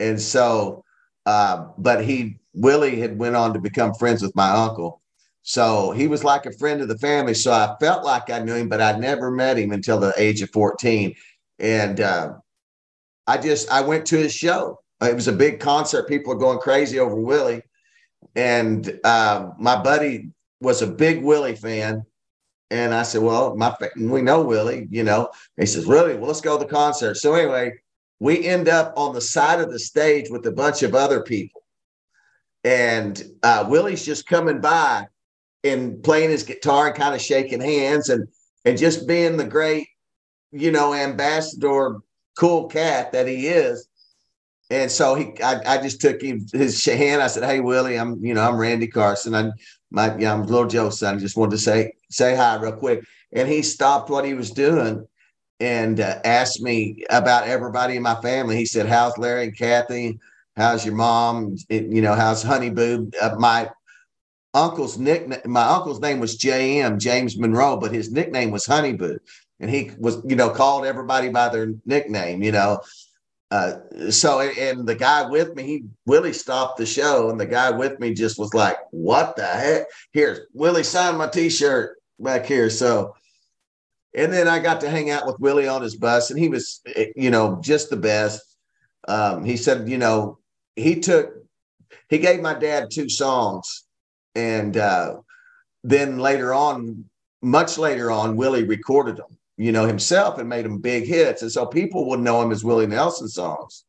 And 0.00 0.20
so, 0.20 0.84
uh, 1.26 1.66
but 1.76 2.04
he, 2.04 2.38
Willie 2.54 3.00
had 3.00 3.18
went 3.18 3.36
on 3.36 3.52
to 3.54 3.60
become 3.60 3.94
friends 3.94 4.22
with 4.22 4.34
my 4.34 4.50
uncle. 4.50 5.00
So 5.48 5.92
he 5.92 6.08
was 6.08 6.24
like 6.24 6.44
a 6.44 6.52
friend 6.52 6.82
of 6.82 6.88
the 6.88 6.98
family. 6.98 7.32
So 7.32 7.52
I 7.52 7.74
felt 7.80 8.04
like 8.04 8.28
I 8.28 8.40
knew 8.40 8.54
him, 8.54 8.68
but 8.68 8.82
I 8.82 8.98
never 8.98 9.30
met 9.30 9.58
him 9.58 9.72
until 9.72 9.98
the 9.98 10.12
age 10.18 10.42
of 10.42 10.50
14. 10.50 11.14
And 11.58 12.00
uh, 12.00 12.34
I 13.26 13.38
just, 13.38 13.70
I 13.70 13.80
went 13.80 14.04
to 14.08 14.18
his 14.18 14.34
show. 14.34 14.78
It 15.00 15.14
was 15.14 15.26
a 15.26 15.32
big 15.32 15.58
concert. 15.58 16.06
People 16.06 16.34
are 16.34 16.38
going 16.38 16.58
crazy 16.58 16.98
over 16.98 17.14
Willie. 17.14 17.62
And 18.36 19.00
uh, 19.04 19.48
my 19.58 19.82
buddy 19.82 20.28
was 20.60 20.82
a 20.82 20.86
big 20.86 21.24
Willie 21.24 21.56
fan. 21.56 22.04
And 22.70 22.92
I 22.92 23.02
said, 23.02 23.22
well, 23.22 23.56
my 23.56 23.74
we 23.96 24.20
know 24.20 24.42
Willie, 24.42 24.86
you 24.90 25.02
know. 25.02 25.30
He 25.58 25.64
says, 25.64 25.86
really? 25.86 26.14
Well, 26.14 26.26
let's 26.26 26.42
go 26.42 26.58
to 26.58 26.64
the 26.66 26.70
concert. 26.70 27.14
So 27.14 27.32
anyway, 27.32 27.72
we 28.20 28.44
end 28.44 28.68
up 28.68 28.92
on 28.98 29.14
the 29.14 29.22
side 29.22 29.60
of 29.60 29.72
the 29.72 29.78
stage 29.78 30.28
with 30.28 30.44
a 30.44 30.52
bunch 30.52 30.82
of 30.82 30.94
other 30.94 31.22
people. 31.22 31.62
And 32.64 33.22
uh, 33.42 33.64
Willie's 33.66 34.04
just 34.04 34.26
coming 34.26 34.60
by 34.60 35.06
and 35.64 36.02
playing 36.02 36.30
his 36.30 36.42
guitar 36.42 36.88
and 36.88 36.96
kind 36.96 37.14
of 37.14 37.20
shaking 37.20 37.60
hands 37.60 38.08
and 38.08 38.28
and 38.64 38.78
just 38.78 39.06
being 39.06 39.36
the 39.36 39.44
great, 39.44 39.88
you 40.52 40.70
know, 40.70 40.92
ambassador 40.92 42.00
cool 42.36 42.68
cat 42.68 43.12
that 43.12 43.26
he 43.26 43.48
is. 43.48 43.88
And 44.70 44.90
so 44.90 45.14
he, 45.14 45.32
I, 45.42 45.60
I 45.66 45.82
just 45.82 46.00
took 46.00 46.20
him 46.20 46.46
his 46.52 46.84
hand. 46.84 47.22
I 47.22 47.26
said, 47.26 47.44
"Hey 47.44 47.60
Willie, 47.60 47.98
I'm, 47.98 48.22
you 48.24 48.34
know, 48.34 48.42
I'm 48.46 48.58
Randy 48.58 48.86
Carson. 48.86 49.34
I, 49.34 49.50
my, 49.90 50.16
yeah, 50.18 50.32
I'm 50.32 50.42
little 50.42 50.68
Joe's 50.68 50.98
son. 50.98 51.16
I 51.16 51.18
just 51.18 51.36
wanted 51.36 51.52
to 51.52 51.58
say, 51.58 51.92
say 52.10 52.36
hi 52.36 52.56
real 52.56 52.72
quick." 52.72 53.04
And 53.32 53.48
he 53.48 53.62
stopped 53.62 54.10
what 54.10 54.24
he 54.24 54.34
was 54.34 54.50
doing 54.50 55.06
and 55.60 56.00
uh, 56.00 56.20
asked 56.24 56.60
me 56.60 57.04
about 57.10 57.48
everybody 57.48 57.96
in 57.96 58.02
my 58.02 58.20
family. 58.20 58.56
He 58.56 58.66
said, 58.66 58.86
"How's 58.86 59.16
Larry 59.16 59.44
and 59.44 59.56
Kathy? 59.56 60.18
How's 60.56 60.84
your 60.84 60.94
mom? 60.94 61.56
You 61.70 62.02
know, 62.02 62.14
how's 62.14 62.42
Honey 62.42 62.70
Boo?" 62.70 63.10
Uh, 63.20 63.36
my 63.38 63.70
uncle's 64.54 64.98
nickname, 64.98 65.40
my 65.46 65.64
uncle's 65.64 66.00
name 66.00 66.20
was 66.20 66.36
J.M. 66.36 66.98
James 66.98 67.38
Monroe, 67.38 67.76
but 67.76 67.92
his 67.92 68.10
nickname 68.10 68.50
was 68.50 68.66
Honey 68.66 68.92
Boo, 68.92 69.18
and 69.60 69.70
he 69.70 69.90
was, 69.98 70.22
you 70.26 70.36
know, 70.36 70.50
called 70.50 70.84
everybody 70.86 71.28
by 71.28 71.48
their 71.48 71.74
nickname. 71.84 72.42
You 72.42 72.52
know, 72.52 72.80
uh, 73.50 73.76
so 74.10 74.40
and 74.40 74.86
the 74.86 74.94
guy 74.94 75.28
with 75.28 75.54
me, 75.54 75.62
he 75.62 75.84
Willie 76.06 76.32
stopped 76.32 76.78
the 76.78 76.86
show, 76.86 77.30
and 77.30 77.40
the 77.40 77.46
guy 77.46 77.70
with 77.70 77.98
me 78.00 78.14
just 78.14 78.38
was 78.38 78.52
like, 78.54 78.76
"What 78.90 79.36
the 79.36 79.46
heck?" 79.46 79.86
Here, 80.12 80.48
Willie 80.52 80.84
signed 80.84 81.18
my 81.18 81.28
T-shirt 81.28 81.98
back 82.18 82.46
here. 82.46 82.70
So, 82.70 83.14
and 84.14 84.32
then 84.32 84.48
I 84.48 84.58
got 84.58 84.80
to 84.82 84.90
hang 84.90 85.10
out 85.10 85.26
with 85.26 85.40
Willie 85.40 85.68
on 85.68 85.82
his 85.82 85.96
bus, 85.96 86.30
and 86.30 86.38
he 86.38 86.48
was, 86.48 86.80
eh, 86.94 87.06
you 87.16 87.30
know, 87.30 87.58
just 87.62 87.90
the 87.90 87.96
best. 87.96 88.42
Um, 89.06 89.44
he 89.44 89.56
said, 89.56 89.88
you 89.88 89.96
know, 89.96 90.38
he 90.76 91.00
took, 91.00 91.30
he 92.10 92.18
gave 92.18 92.40
my 92.40 92.54
dad 92.54 92.90
two 92.90 93.08
songs, 93.08 93.84
and 94.38 94.76
uh, 94.76 95.16
then 95.84 96.18
later 96.18 96.54
on, 96.54 97.04
much 97.42 97.78
later 97.78 98.10
on, 98.10 98.36
Willie 98.36 98.64
recorded 98.64 99.16
them 99.16 99.38
you 99.58 99.72
know, 99.72 99.86
himself 99.86 100.38
and 100.38 100.48
made 100.48 100.64
them 100.64 100.78
big 100.78 101.04
hits. 101.04 101.42
And 101.42 101.50
so 101.50 101.66
people 101.66 102.08
would 102.08 102.20
know 102.20 102.40
him 102.40 102.52
as 102.52 102.64
Willie 102.64 102.86
Nelson 102.86 103.28
songs. 103.28 103.84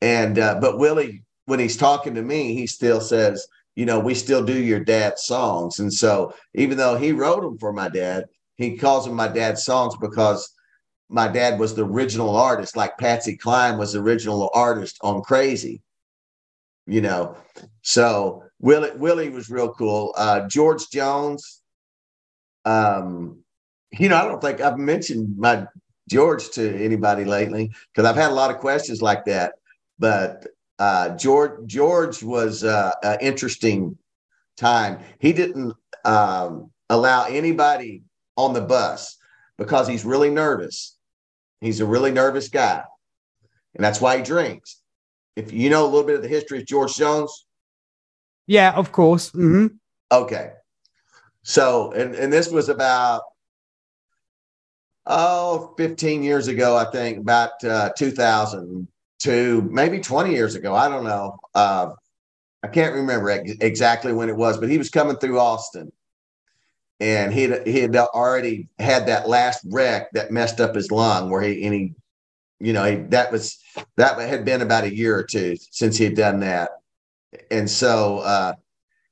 And, 0.00 0.38
uh, 0.38 0.58
but 0.58 0.78
Willie, 0.78 1.22
when 1.44 1.60
he's 1.60 1.76
talking 1.76 2.14
to 2.14 2.22
me, 2.22 2.54
he 2.54 2.66
still 2.66 3.00
says, 3.00 3.46
you 3.76 3.84
know, 3.84 4.00
we 4.00 4.14
still 4.14 4.42
do 4.42 4.58
your 4.58 4.80
dad's 4.80 5.24
songs. 5.24 5.78
And 5.78 5.92
so 5.92 6.34
even 6.54 6.78
though 6.78 6.96
he 6.96 7.12
wrote 7.12 7.42
them 7.42 7.58
for 7.58 7.74
my 7.74 7.90
dad, 7.90 8.24
he 8.56 8.78
calls 8.78 9.04
them 9.04 9.14
my 9.14 9.28
dad's 9.28 9.64
songs 9.64 9.94
because 10.00 10.50
my 11.10 11.28
dad 11.28 11.58
was 11.58 11.74
the 11.74 11.84
original 11.84 12.34
artist, 12.34 12.74
like 12.74 12.96
Patsy 12.96 13.36
Cline 13.36 13.76
was 13.76 13.92
the 13.92 14.00
original 14.00 14.50
artist 14.54 14.96
on 15.02 15.22
Crazy, 15.22 15.82
you 16.86 17.02
know. 17.02 17.36
So 17.82 18.44
Willie, 18.60 18.90
Willie 18.96 19.30
was 19.30 19.50
real 19.50 19.72
cool. 19.72 20.14
Uh, 20.16 20.46
George 20.46 20.88
Jones, 20.90 21.62
um, 22.64 23.42
you 23.98 24.08
know, 24.08 24.16
I 24.16 24.28
don't 24.28 24.40
think 24.40 24.60
I've 24.60 24.78
mentioned 24.78 25.36
my 25.38 25.66
George 26.08 26.50
to 26.50 26.84
anybody 26.84 27.24
lately 27.24 27.72
because 27.92 28.08
I've 28.08 28.16
had 28.16 28.30
a 28.30 28.34
lot 28.34 28.50
of 28.50 28.58
questions 28.58 29.00
like 29.00 29.24
that. 29.24 29.54
But 29.98 30.46
uh, 30.78 31.16
George 31.16 31.66
George 31.66 32.22
was 32.22 32.62
uh, 32.62 32.92
an 33.02 33.18
interesting 33.20 33.96
time. 34.56 35.00
He 35.18 35.32
didn't 35.32 35.74
um, 36.04 36.70
allow 36.90 37.24
anybody 37.24 38.02
on 38.36 38.52
the 38.52 38.60
bus 38.60 39.16
because 39.56 39.88
he's 39.88 40.04
really 40.04 40.30
nervous. 40.30 40.96
He's 41.60 41.80
a 41.80 41.86
really 41.86 42.10
nervous 42.10 42.48
guy, 42.48 42.82
and 43.74 43.84
that's 43.84 44.00
why 44.00 44.18
he 44.18 44.22
drinks. 44.22 44.80
If 45.36 45.52
you 45.52 45.70
know 45.70 45.84
a 45.84 45.88
little 45.88 46.06
bit 46.06 46.16
of 46.16 46.22
the 46.22 46.28
history 46.28 46.58
of 46.58 46.66
George 46.66 46.94
Jones, 46.94 47.46
yeah, 48.50 48.72
of 48.72 48.90
course. 48.90 49.30
Mm-hmm. 49.30 49.76
Okay, 50.10 50.52
so 51.42 51.92
and 51.92 52.16
and 52.16 52.32
this 52.32 52.50
was 52.50 52.68
about 52.68 53.22
oh, 55.06 55.72
15 55.76 56.24
years 56.24 56.48
ago, 56.48 56.76
I 56.76 56.90
think, 56.90 57.18
about 57.18 57.62
uh, 57.64 57.90
2002, 57.96 59.62
maybe 59.70 60.00
20 60.00 60.32
years 60.32 60.56
ago. 60.56 60.74
I 60.74 60.88
don't 60.88 61.04
know. 61.04 61.38
Uh, 61.54 61.90
I 62.62 62.68
can't 62.68 62.94
remember 62.94 63.30
ex- 63.30 63.52
exactly 63.60 64.12
when 64.12 64.28
it 64.28 64.36
was, 64.36 64.58
but 64.58 64.68
he 64.68 64.78
was 64.78 64.90
coming 64.90 65.16
through 65.16 65.38
Austin. 65.38 65.92
And 66.98 67.32
he 67.32 67.54
he 67.64 67.80
had 67.80 67.96
already 67.96 68.68
had 68.80 69.06
that 69.06 69.28
last 69.28 69.64
wreck 69.70 70.10
that 70.12 70.32
messed 70.32 70.60
up 70.60 70.74
his 70.74 70.90
lung, 70.90 71.30
where 71.30 71.40
he 71.40 71.64
and 71.64 71.72
he, 71.72 71.94
you 72.58 72.74
know, 72.74 72.84
he, 72.84 72.96
that 72.96 73.30
was 73.30 73.58
that 73.96 74.18
had 74.18 74.44
been 74.44 74.60
about 74.60 74.84
a 74.84 74.94
year 74.94 75.16
or 75.16 75.22
two 75.22 75.56
since 75.70 75.96
he 75.96 76.04
had 76.04 76.14
done 76.14 76.40
that, 76.40 76.72
and 77.50 77.70
so 77.70 78.18
uh, 78.18 78.54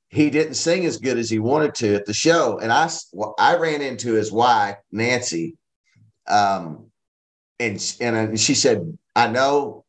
he 0.09 0.29
didn't 0.29 0.55
sing 0.55 0.85
as 0.85 0.97
good 0.97 1.17
as 1.17 1.29
he 1.29 1.39
wanted 1.39 1.75
to 1.75 1.95
at 1.95 2.05
the 2.05 2.13
show. 2.13 2.59
And 2.59 2.71
I 2.71 2.89
I 3.37 3.55
ran 3.55 3.81
into 3.81 4.13
his 4.13 4.31
wife 4.31 4.77
Nancy, 4.91 5.55
um, 6.27 6.87
and 7.59 7.95
and 8.01 8.39
she 8.39 8.55
said, 8.55 8.97
"I 9.15 9.27
know 9.27 9.85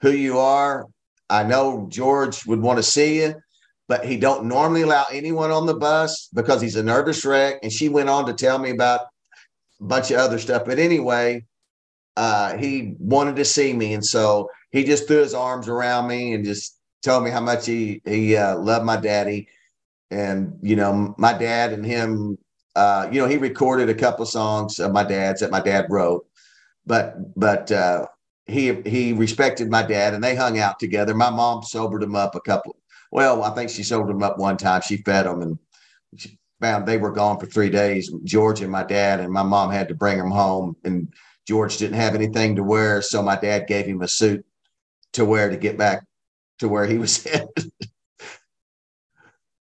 who 0.00 0.10
you 0.10 0.38
are. 0.38 0.86
I 1.30 1.42
know 1.42 1.86
George 1.88 2.44
would 2.46 2.60
want 2.60 2.76
to 2.78 2.82
see 2.82 3.22
you, 3.22 3.34
but 3.88 4.04
he 4.04 4.16
don't 4.18 4.46
normally 4.46 4.82
allow 4.82 5.06
anyone 5.10 5.50
on 5.50 5.66
the 5.66 5.74
bus 5.74 6.28
because 6.34 6.60
he's 6.60 6.76
a 6.76 6.82
nervous 6.82 7.24
wreck." 7.24 7.60
And 7.62 7.72
she 7.72 7.88
went 7.88 8.10
on 8.10 8.26
to 8.26 8.34
tell 8.34 8.58
me 8.58 8.70
about 8.70 9.00
a 9.80 9.84
bunch 9.84 10.10
of 10.10 10.18
other 10.18 10.38
stuff. 10.38 10.64
But 10.66 10.78
anyway, 10.78 11.44
uh, 12.16 12.56
he 12.58 12.94
wanted 12.98 13.36
to 13.36 13.44
see 13.44 13.72
me, 13.72 13.94
and 13.94 14.04
so 14.04 14.50
he 14.72 14.84
just 14.84 15.08
threw 15.08 15.18
his 15.18 15.34
arms 15.34 15.68
around 15.68 16.06
me 16.06 16.34
and 16.34 16.44
just 16.44 16.78
told 17.04 17.24
me 17.24 17.30
how 17.30 17.40
much 17.40 17.66
he 17.66 18.00
he 18.04 18.36
uh, 18.36 18.58
loved 18.58 18.84
my 18.84 18.96
daddy. 18.96 19.48
And 20.10 20.58
you 20.62 20.76
know, 20.76 21.14
my 21.18 21.36
dad 21.36 21.72
and 21.72 21.84
him 21.84 22.38
uh, 22.76 23.08
you 23.12 23.20
know, 23.20 23.28
he 23.28 23.36
recorded 23.36 23.88
a 23.88 23.94
couple 23.94 24.26
songs 24.26 24.80
of 24.80 24.92
my 24.92 25.04
dad's 25.04 25.40
that 25.40 25.50
my 25.50 25.60
dad 25.60 25.86
wrote, 25.88 26.26
but 26.86 27.14
but 27.38 27.70
uh, 27.70 28.06
he 28.46 28.82
he 28.82 29.12
respected 29.12 29.70
my 29.70 29.82
dad 29.82 30.14
and 30.14 30.22
they 30.24 30.34
hung 30.34 30.58
out 30.58 30.78
together. 30.80 31.14
My 31.14 31.30
mom 31.30 31.62
sobered 31.62 32.02
him 32.02 32.16
up 32.16 32.34
a 32.34 32.40
couple. 32.40 32.76
Well, 33.12 33.44
I 33.44 33.54
think 33.54 33.70
she 33.70 33.84
sobered 33.84 34.10
him 34.10 34.22
up 34.24 34.38
one 34.38 34.56
time. 34.56 34.82
She 34.82 34.96
fed 34.98 35.26
him 35.26 35.40
and 35.42 35.58
she 36.16 36.38
found 36.60 36.86
they 36.86 36.96
were 36.96 37.12
gone 37.12 37.38
for 37.38 37.46
three 37.46 37.70
days. 37.70 38.12
George 38.24 38.60
and 38.60 38.72
my 38.72 38.82
dad 38.82 39.20
and 39.20 39.32
my 39.32 39.42
mom 39.44 39.70
had 39.70 39.88
to 39.88 39.94
bring 39.94 40.18
him 40.18 40.30
home, 40.30 40.76
and 40.84 41.12
George 41.46 41.76
didn't 41.76 41.96
have 41.96 42.16
anything 42.16 42.56
to 42.56 42.64
wear, 42.64 43.02
so 43.02 43.22
my 43.22 43.36
dad 43.36 43.68
gave 43.68 43.86
him 43.86 44.02
a 44.02 44.08
suit 44.08 44.44
to 45.12 45.24
wear 45.24 45.48
to 45.48 45.56
get 45.56 45.78
back 45.78 46.04
to 46.58 46.68
where 46.68 46.86
he 46.86 46.98
was 46.98 47.22
headed. 47.24 47.72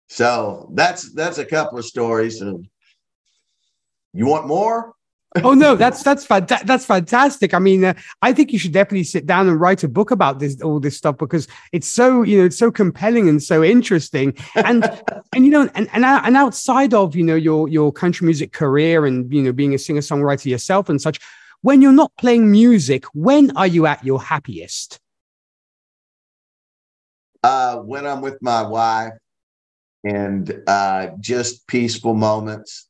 so 0.09 0.71
that's 0.75 1.13
that's 1.13 1.39
a 1.39 1.45
couple 1.45 1.79
of 1.79 1.85
stories 1.85 2.41
and 2.41 2.69
you 4.13 4.27
want 4.27 4.47
more? 4.47 4.95
oh 5.45 5.55
no, 5.55 5.77
that's 5.77 6.03
that's 6.03 6.27
fanta- 6.27 6.65
that's 6.65 6.85
fantastic. 6.85 7.55
I 7.55 7.59
mean, 7.59 7.85
uh, 7.85 7.95
I 8.23 8.33
think 8.33 8.53
you 8.53 8.59
should 8.59 8.73
definitely 8.73 9.05
sit 9.05 9.27
down 9.27 9.49
and 9.49 9.61
write 9.61 9.85
a 9.85 9.89
book 9.89 10.11
about 10.11 10.39
this 10.39 10.61
all 10.63 10.81
this 10.81 10.97
stuff 10.97 11.19
because 11.19 11.47
it's 11.73 11.87
so 11.87 12.23
you 12.23 12.39
know 12.39 12.45
it's 12.45 12.59
so 12.59 12.71
compelling 12.71 13.29
and 13.29 13.43
so 13.43 13.63
interesting. 13.63 14.35
And 14.55 14.85
and 15.35 15.45
you 15.45 15.51
know 15.51 15.69
and 15.75 15.89
and 15.93 16.05
and 16.05 16.37
outside 16.37 16.95
of 16.95 17.15
you 17.15 17.25
know 17.25 17.35
your 17.35 17.69
your 17.69 17.93
country 17.93 18.25
music 18.25 18.53
career 18.53 19.07
and 19.07 19.33
you 19.33 19.43
know 19.43 19.53
being 19.53 19.75
a 19.75 19.79
singer 19.79 20.01
songwriter 20.01 20.47
yourself 20.47 20.89
and 20.89 21.01
such, 21.01 21.21
when 21.63 21.83
you're 21.83 21.93
not 21.93 22.13
playing 22.17 22.51
music, 22.51 23.05
when 23.15 23.57
are 23.57 23.67
you 23.67 23.87
at 23.87 24.05
your 24.05 24.23
happiest? 24.23 24.99
Uh, 27.43 27.77
when 27.79 28.07
I'm 28.07 28.21
with 28.21 28.41
my 28.43 28.63
wife 28.63 29.13
and 30.05 30.63
uh, 30.67 31.09
just 31.21 31.67
peaceful 31.67 32.15
moments 32.15 32.89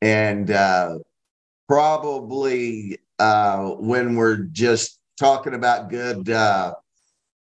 and 0.00 0.50
uh, 0.50 0.98
probably 1.68 2.98
uh, 3.18 3.70
when 3.70 4.16
we're 4.16 4.44
just 4.52 4.98
talking 5.18 5.54
about 5.54 5.88
good 5.88 6.28
uh, 6.28 6.74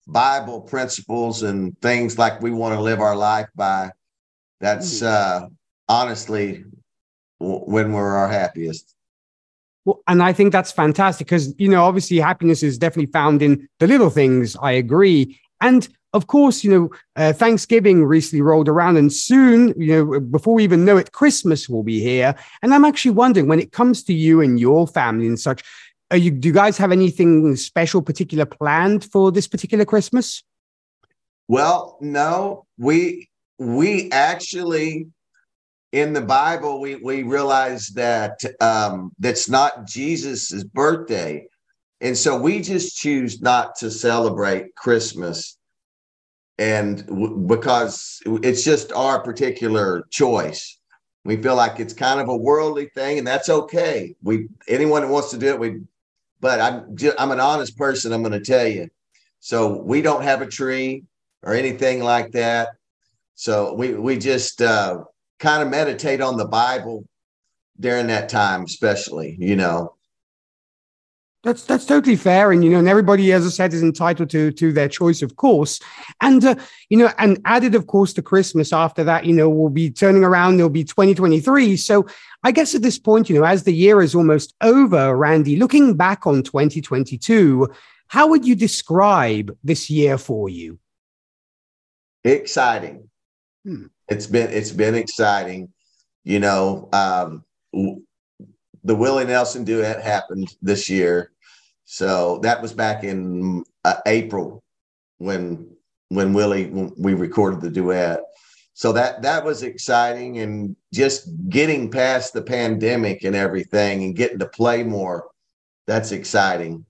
Bible 0.07 0.61
principles 0.61 1.43
and 1.43 1.79
things 1.81 2.19
like 2.19 2.43
we 2.43 2.51
want 2.51 2.75
to 2.75 2.81
live 2.81 3.01
our 3.01 3.17
life 3.17 3.49
by, 3.55 3.91
that's 4.61 5.01
hmm. 5.01 5.07
uh, 5.07 5.41
honestly 5.89 6.65
w- 7.41 7.61
when 7.61 7.93
we're 7.93 8.17
our 8.17 8.29
happiest. 8.29 8.95
Well, 9.85 10.03
and 10.09 10.23
I 10.23 10.33
think 10.33 10.53
that's 10.53 10.73
fantastic 10.73 11.29
because, 11.29 11.55
you 11.59 11.69
know, 11.69 11.85
obviously 11.85 12.19
happiness 12.19 12.63
is 12.63 12.77
definitely 12.77 13.13
found 13.13 13.41
in 13.41 13.69
the 13.79 13.87
little 13.87 14.11
things. 14.11 14.57
I 14.61 14.73
agree. 14.73 15.39
And 15.61 15.89
of 16.15 16.27
course, 16.27 16.65
you 16.65 16.71
know, 16.71 16.91
uh, 17.17 17.33
Thanksgiving 17.33 18.05
recently 18.05 18.41
rolled 18.41 18.69
around, 18.69 18.97
and 18.97 19.13
soon, 19.13 19.75
you 19.77 20.05
know, 20.05 20.21
before 20.21 20.55
we 20.55 20.65
even 20.65 20.85
know 20.85 20.97
it, 20.97 21.13
Christmas 21.13 21.69
will 21.69 21.83
be 21.83 22.01
here. 22.01 22.35
And 22.63 22.73
I'm 22.73 22.85
actually 22.85 23.11
wondering 23.11 23.47
when 23.47 23.61
it 23.61 23.73
comes 23.73 24.03
to 24.05 24.15
you 24.15 24.41
and 24.41 24.59
your 24.59 24.87
family 24.87 25.27
and 25.27 25.39
such, 25.39 25.63
you, 26.15 26.31
do 26.31 26.49
you 26.49 26.55
guys 26.55 26.79
have 26.79 26.93
anything 26.93 27.55
special, 27.57 28.01
particular 28.01 28.47
planned 28.47 29.05
for 29.05 29.31
this 29.31 29.47
particular 29.47 29.85
Christmas? 29.85 30.43
Well, 31.47 31.99
no, 32.01 32.67
we 32.79 33.29
we 33.59 34.11
actually 34.11 35.09
in 35.93 36.13
the 36.13 36.23
Bible 36.23 36.81
we 36.81 36.97
we 36.97 37.23
realize 37.23 37.89
that 37.89 38.41
um, 38.61 39.13
that's 39.19 39.49
not 39.49 39.87
Jesus's 39.87 40.65
birthday, 40.65 41.47
and 42.01 42.17
so 42.17 42.39
we 42.39 42.63
just 42.63 42.97
choose 42.97 43.43
not 43.43 43.77
to 43.77 43.91
celebrate 43.91 44.75
Christmas 44.75 45.58
and 46.59 47.07
w- 47.07 47.37
because 47.47 48.21
it's 48.27 48.65
just 48.65 48.93
our 48.93 49.23
particular 49.23 50.05
choice 50.11 50.79
we 51.25 51.37
feel 51.37 51.57
like 51.57 51.79
it's 51.79 51.93
kind 51.93 52.21
of 52.21 52.29
a 52.29 52.37
worldly 52.37 52.91
thing 52.95 53.19
and 53.19 53.27
that's 53.27 53.49
okay 53.49 54.15
we 54.23 54.49
anyone 54.69 55.03
that 55.03 55.09
wants 55.09 55.31
to 55.31 55.39
do 55.39 55.49
it 55.49 55.59
we 55.59 55.81
but 56.41 56.61
I'm 56.61 56.97
ju- 56.97 57.15
I'm 57.19 57.31
an 57.31 57.41
honest 57.41 57.77
person. 57.77 58.13
I'm 58.13 58.23
going 58.23 58.33
to 58.33 58.41
tell 58.41 58.67
you. 58.67 58.89
So 59.41 59.83
we 59.83 60.03
don't 60.03 60.23
have 60.23 60.43
a 60.43 60.47
tree 60.47 61.05
or 61.43 61.55
anything 61.55 62.03
like 62.03 62.33
that. 62.33 62.71
So 63.35 63.75
we 63.75 63.95
we 63.95 64.19
just 64.19 64.63
uh, 64.63 64.99
kind 65.39 65.63
of 65.63 65.69
meditate 65.69 66.21
on 66.21 66.37
the 66.37 66.47
Bible 66.47 67.05
during 67.79 68.09
that 68.09 68.29
time, 68.29 68.65
especially. 68.65 69.37
You 69.39 69.57
know, 69.57 69.95
That's 71.45 71.65
that's 71.65 71.85
totally 71.85 72.17
fair, 72.17 72.51
and 72.51 72.65
you 72.65 72.71
know, 72.71 72.81
and 72.81 72.89
everybody, 72.89 73.33
as 73.33 73.47
I 73.47 73.51
said, 73.51 73.73
is 73.73 73.83
entitled 73.83 74.29
to 74.31 74.51
to 74.51 74.73
their 74.73 74.89
choice, 74.89 75.23
of 75.23 75.37
course. 75.37 75.79
And 76.21 76.45
uh, 76.45 76.57
you 76.89 76.99
know, 76.99 77.13
and 77.17 77.41
added, 77.45 77.77
of 77.77 77.87
course, 77.87 78.13
to 78.15 78.23
Christmas 78.23 78.73
after 78.73 79.05
that, 79.05 79.25
you 79.25 79.33
know, 79.33 79.49
we'll 79.49 79.69
be 79.69 79.89
turning 79.89 80.25
around. 80.25 80.57
There'll 80.57 80.69
be 80.69 80.83
2023. 80.83 81.77
So 81.77 82.07
I 82.43 82.51
guess 82.51 82.75
at 82.75 82.83
this 82.83 82.99
point, 82.99 83.31
you 83.31 83.39
know, 83.39 83.45
as 83.45 83.63
the 83.63 83.73
year 83.73 84.03
is 84.03 84.17
almost 84.17 84.55
over, 84.63 85.17
Randy, 85.17 85.57
looking 85.57 85.97
back 85.97 86.27
on 86.27 86.43
2022, 86.43 87.69
how 88.09 88.27
would 88.27 88.45
you 88.45 88.57
describe 88.57 89.57
this 89.63 89.89
year 89.89 90.19
for 90.19 90.49
you? 90.49 90.81
exciting. 92.25 93.09
Hmm. 93.65 93.87
It's 94.09 94.27
been 94.27 94.51
it's 94.51 94.73
been 94.73 94.95
exciting. 94.95 95.73
You 96.25 96.41
know, 96.41 96.89
um, 96.93 97.45
the 98.89 98.97
Willie 98.97 99.27
Nelson 99.27 99.65
duet 99.65 100.03
happened 100.03 100.57
this 100.63 100.89
year, 100.89 101.31
so 101.85 102.39
that 102.43 102.63
was 102.63 102.73
back 102.73 103.05
in 103.05 103.63
uh, 103.85 103.97
April 104.07 104.65
when 105.19 105.69
when 106.09 106.33
Willie 106.33 106.71
when 106.71 106.95
we 106.97 107.13
recorded 107.13 107.61
the 107.61 107.69
duet. 107.69 108.21
So 108.73 108.93
that 108.93 109.21
that 109.23 109.45
was 109.45 109.63
exciting, 109.63 110.39
and 110.39 110.75
just 110.93 111.29
getting 111.51 111.91
past 111.91 112.33
the 112.33 112.41
pandemic 112.41 113.25
and 113.25 113.37
everything, 113.37 114.05
and 114.05 114.17
getting 114.17 114.39
to 114.39 114.49
play 114.49 114.83
more. 114.83 115.29
That's 115.87 116.11
exciting. 116.11 116.87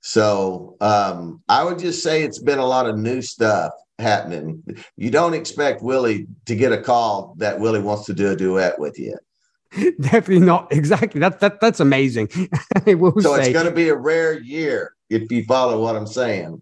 So 0.00 0.76
um, 0.82 1.42
I 1.48 1.64
would 1.64 1.78
just 1.78 2.02
say 2.02 2.22
it's 2.22 2.42
been 2.42 2.58
a 2.58 2.66
lot 2.66 2.86
of 2.86 2.98
new 2.98 3.22
stuff 3.22 3.72
happening. 3.98 4.62
You 4.98 5.10
don't 5.10 5.34
expect 5.34 5.82
Willie 5.82 6.26
to 6.44 6.54
get 6.54 6.72
a 6.72 6.82
call 6.82 7.34
that 7.38 7.58
Willie 7.58 7.80
wants 7.80 8.04
to 8.06 8.14
do 8.14 8.30
a 8.30 8.36
duet 8.36 8.78
with 8.78 8.98
you. 8.98 9.16
Definitely 10.00 10.40
not 10.40 10.72
exactly. 10.72 11.20
That 11.20 11.40
that 11.40 11.60
that's 11.60 11.80
amazing. 11.80 12.28
I 12.86 12.94
will 12.94 13.20
So 13.20 13.36
say. 13.36 13.42
it's 13.42 13.52
going 13.52 13.66
to 13.66 13.72
be 13.72 13.88
a 13.88 13.94
rare 13.94 14.38
year 14.40 14.94
if 15.08 15.30
you 15.30 15.44
follow 15.44 15.80
what 15.82 15.96
I'm 15.96 16.06
saying. 16.06 16.60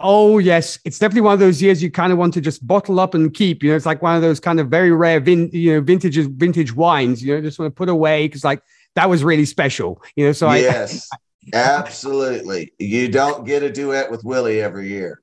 Oh 0.00 0.38
yes, 0.38 0.78
it's 0.84 0.98
definitely 0.98 1.22
one 1.22 1.34
of 1.34 1.40
those 1.40 1.62
years 1.62 1.82
you 1.82 1.90
kind 1.90 2.12
of 2.12 2.18
want 2.18 2.34
to 2.34 2.40
just 2.40 2.66
bottle 2.66 2.98
up 2.98 3.14
and 3.14 3.32
keep. 3.32 3.62
You 3.62 3.70
know, 3.70 3.76
it's 3.76 3.86
like 3.86 4.02
one 4.02 4.16
of 4.16 4.22
those 4.22 4.40
kind 4.40 4.58
of 4.58 4.68
very 4.68 4.90
rare, 4.90 5.20
vin- 5.20 5.50
you 5.52 5.74
know, 5.74 5.80
vintage 5.80 6.16
vintage 6.16 6.74
wines. 6.74 7.22
You 7.22 7.34
know, 7.36 7.42
just 7.42 7.58
want 7.58 7.70
to 7.70 7.74
put 7.74 7.88
away 7.88 8.26
because 8.26 8.44
like 8.44 8.62
that 8.96 9.08
was 9.08 9.22
really 9.22 9.44
special. 9.44 10.02
You 10.16 10.26
know, 10.26 10.32
so 10.32 10.50
yes, 10.52 11.08
absolutely. 11.52 12.72
You 12.78 13.08
don't 13.08 13.44
get 13.46 13.62
a 13.62 13.70
duet 13.70 14.10
with 14.10 14.24
Willie 14.24 14.60
every 14.60 14.88
year, 14.88 15.22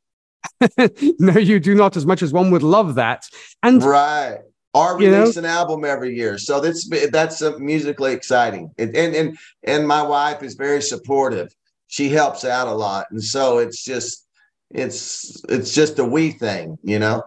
no, 1.20 1.38
you 1.38 1.60
do 1.60 1.76
not 1.76 1.98
as 1.98 2.06
much 2.06 2.22
as 2.22 2.34
one 2.34 2.52
would 2.52 2.64
love 2.64 2.96
that. 2.96 3.28
And 3.64 3.84
right? 3.84 4.40
Or 4.74 5.02
You 5.02 5.12
know? 5.12 5.20
release 5.22 5.38
an 5.38 5.46
album 5.46 5.84
every 5.84 6.16
year. 6.16 6.38
So 6.38 6.62
that's 6.62 6.90
that's 7.12 7.42
uh, 7.42 7.58
musically 7.58 8.14
exciting. 8.14 8.72
And, 8.78 8.96
and 8.96 9.16
and 9.16 9.38
and 9.64 9.88
my 9.88 10.02
wife 10.02 10.44
is 10.44 10.56
very 10.56 10.82
supportive. 10.82 11.54
She 11.88 12.08
helps 12.10 12.46
out 12.46 12.68
a 12.68 12.74
lot, 12.74 13.08
and 13.12 13.22
so 13.22 13.58
it's 13.58 13.84
just 13.84 14.26
it's 14.70 15.44
it's 15.50 15.74
just 15.74 16.00
a 16.00 16.06
we 16.06 16.32
thing, 16.32 16.78
you 16.84 17.00
know. 17.00 17.22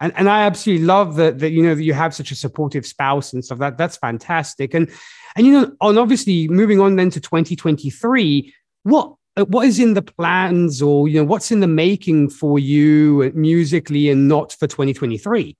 and 0.00 0.12
and 0.16 0.28
I 0.28 0.42
absolutely 0.42 0.84
love 0.84 1.16
that 1.16 1.38
that 1.38 1.50
you 1.50 1.62
know 1.62 1.74
that 1.74 1.82
you 1.84 1.94
have 1.94 2.14
such 2.14 2.30
a 2.30 2.36
supportive 2.36 2.86
spouse 2.86 3.32
and 3.32 3.44
stuff. 3.44 3.58
That 3.58 3.78
that's 3.78 3.96
fantastic. 3.96 4.74
And 4.74 4.90
and 5.36 5.46
you 5.46 5.52
know, 5.52 5.72
and 5.80 5.98
obviously 5.98 6.48
moving 6.48 6.80
on 6.80 6.96
then 6.96 7.10
to 7.10 7.20
2023, 7.20 8.52
what 8.82 9.14
what 9.46 9.66
is 9.66 9.78
in 9.78 9.94
the 9.94 10.02
plans 10.02 10.82
or 10.82 11.08
you 11.08 11.20
know 11.20 11.24
what's 11.24 11.50
in 11.50 11.60
the 11.60 11.66
making 11.66 12.30
for 12.30 12.58
you 12.58 13.30
musically 13.34 14.10
and 14.10 14.28
not 14.28 14.52
for 14.52 14.66
2023? 14.66 15.56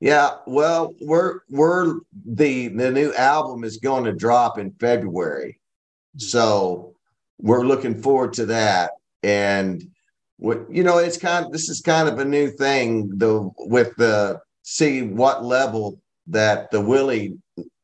Yeah, 0.00 0.36
well, 0.46 0.94
we're 1.00 1.40
we're 1.48 2.00
the 2.26 2.68
the 2.68 2.90
new 2.90 3.14
album 3.14 3.64
is 3.64 3.78
going 3.78 4.04
to 4.04 4.12
drop 4.12 4.58
in 4.58 4.72
February, 4.72 5.58
so 6.18 6.94
we're 7.38 7.64
looking 7.64 8.02
forward 8.02 8.34
to 8.34 8.46
that. 8.46 8.90
And 9.22 9.82
what 10.36 10.70
you 10.70 10.84
know, 10.84 10.98
it's 10.98 11.16
kind 11.16 11.46
of 11.46 11.52
this 11.52 11.70
is 11.70 11.80
kind 11.80 12.08
of 12.08 12.18
a 12.18 12.24
new 12.26 12.50
thing 12.50 13.10
though 13.14 13.54
with 13.58 13.96
the 13.96 14.40
see 14.62 15.02
what 15.02 15.44
level 15.44 15.98
that 16.26 16.70
the 16.70 16.80
Willie 16.80 17.38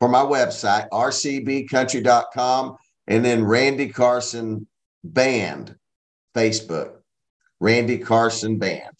for 0.00 0.08
my 0.08 0.22
website, 0.22 0.88
rcbcountry.com, 0.90 2.76
and 3.06 3.24
then 3.24 3.44
Randy 3.44 3.90
Carson 3.90 4.66
Band, 5.04 5.76
Facebook, 6.34 6.95
Randy 7.60 7.98
Carson 7.98 8.58
Band. 8.58 8.90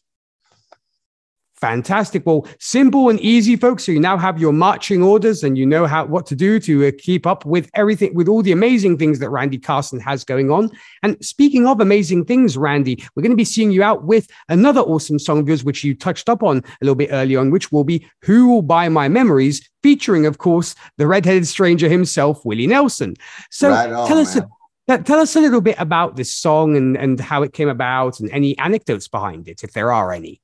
Fantastic. 1.61 2.27
Well, 2.27 2.47
simple 2.61 3.09
and 3.09 3.19
easy, 3.21 3.57
folks. 3.57 3.87
So 3.87 3.93
you 3.93 3.99
now 3.99 4.19
have 4.19 4.39
your 4.39 4.53
marching 4.53 5.03
orders 5.03 5.43
and 5.43 5.57
you 5.57 5.65
know 5.65 5.87
how 5.87 6.05
what 6.05 6.27
to 6.27 6.37
do 6.37 6.61
to 6.61 6.87
uh, 6.87 6.91
keep 6.99 7.27
up 7.27 7.47
with 7.47 7.71
everything, 7.73 8.15
with 8.15 8.29
all 8.29 8.43
the 8.43 8.53
amazing 8.53 8.99
things 8.99 9.21
that 9.21 9.31
Randy 9.31 9.57
Carson 9.57 9.99
has 10.01 10.23
going 10.23 10.51
on. 10.51 10.71
And 11.03 11.17
speaking 11.25 11.67
of 11.67 11.81
amazing 11.81 12.27
things, 12.27 12.59
Randy, 12.59 13.03
we're 13.15 13.23
going 13.23 13.31
to 13.33 13.37
be 13.37 13.45
seeing 13.45 13.71
you 13.71 13.83
out 13.83 14.05
with 14.05 14.29
another 14.51 14.83
awesome 14.83 15.19
song 15.19 15.39
of 15.39 15.49
yours, 15.49 15.65
which 15.65 15.83
you 15.83 15.95
touched 15.95 16.29
up 16.29 16.43
on 16.43 16.59
a 16.59 16.63
little 16.83 16.95
bit 16.95 17.09
early 17.11 17.37
on, 17.37 17.51
which 17.51 17.73
will 17.73 17.85
be 17.85 18.07
"Who 18.21 18.49
Will 18.49 18.63
Buy 18.63 18.91
My 18.91 19.09
Memories," 19.09 19.67
featuring, 19.83 20.27
of 20.27 20.37
course, 20.37 20.75
the 20.99 21.07
redheaded 21.07 21.47
stranger 21.47 21.89
himself, 21.89 22.45
Willie 22.45 22.67
Nelson. 22.67 23.15
So 23.51 23.71
Right 23.71 23.91
on, 23.91 24.07
tell 24.07 24.19
us. 24.19 24.37
man. 24.37 24.47
Tell- 24.89 25.21
us 25.21 25.35
a 25.35 25.41
little 25.41 25.61
bit 25.61 25.77
about 25.79 26.15
this 26.15 26.33
song 26.33 26.77
and, 26.77 26.97
and 26.97 27.19
how 27.19 27.43
it 27.43 27.53
came 27.53 27.69
about 27.69 28.21
and 28.21 28.31
any 28.31 28.57
anecdotes 28.59 29.09
behind 29.09 29.49
it, 29.49 29.65
if 29.65 29.73
there 29.73 29.93
are 29.93 30.13
any. 30.13 30.41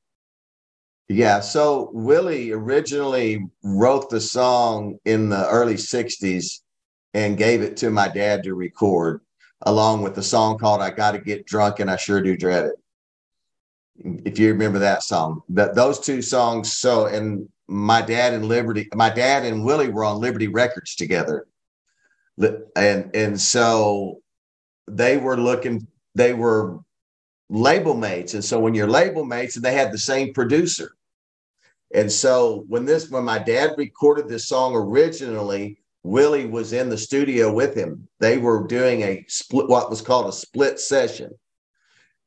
Yeah, 1.08 1.40
so 1.40 1.90
Willie 1.92 2.50
originally 2.50 3.46
wrote 3.62 4.10
the 4.10 4.20
song 4.20 4.98
in 5.04 5.28
the 5.28 5.46
early 5.48 5.74
60s 5.74 6.60
and 7.14 7.36
gave 7.36 7.62
it 7.62 7.76
to 7.78 7.90
my 7.90 8.08
dad 8.08 8.42
to 8.44 8.54
record, 8.54 9.20
along 9.62 10.02
with 10.02 10.14
the 10.14 10.22
song 10.22 10.58
called 10.58 10.80
I 10.80 10.90
Gotta 10.90 11.18
Get 11.18 11.46
Drunk 11.46 11.80
and 11.80 11.90
I 11.90 11.96
Sure 11.96 12.22
Do 12.22 12.36
Dread 12.36 12.66
It. 12.66 14.22
If 14.24 14.38
you 14.38 14.48
remember 14.48 14.78
that 14.80 15.02
song, 15.02 15.42
that 15.50 15.74
those 15.74 16.00
two 16.00 16.22
songs. 16.22 16.72
So, 16.78 17.06
and 17.06 17.48
my 17.68 18.00
dad 18.00 18.32
and 18.32 18.46
Liberty, 18.46 18.88
my 18.94 19.10
dad 19.10 19.44
and 19.44 19.64
Willie 19.64 19.90
were 19.90 20.04
on 20.04 20.18
Liberty 20.18 20.48
Records 20.48 20.96
together. 20.96 21.46
And 22.74 23.14
and 23.14 23.38
so 23.38 24.22
they 24.86 25.16
were 25.16 25.36
looking, 25.36 25.86
they 26.14 26.32
were 26.32 26.78
label 27.48 27.94
mates. 27.94 28.34
And 28.34 28.44
so 28.44 28.58
when 28.58 28.74
you're 28.74 28.88
label 28.88 29.24
mates 29.24 29.56
and 29.56 29.64
they 29.64 29.74
had 29.74 29.92
the 29.92 29.98
same 29.98 30.32
producer. 30.32 30.92
And 31.94 32.10
so 32.10 32.64
when 32.68 32.86
this 32.86 33.10
when 33.10 33.24
my 33.24 33.38
dad 33.38 33.72
recorded 33.76 34.28
this 34.28 34.48
song 34.48 34.74
originally, 34.74 35.78
Willie 36.02 36.46
was 36.46 36.72
in 36.72 36.88
the 36.88 36.96
studio 36.98 37.52
with 37.52 37.74
him. 37.74 38.08
They 38.18 38.38
were 38.38 38.66
doing 38.66 39.02
a 39.02 39.24
split 39.28 39.68
what 39.68 39.90
was 39.90 40.00
called 40.00 40.28
a 40.28 40.32
split 40.32 40.80
session, 40.80 41.32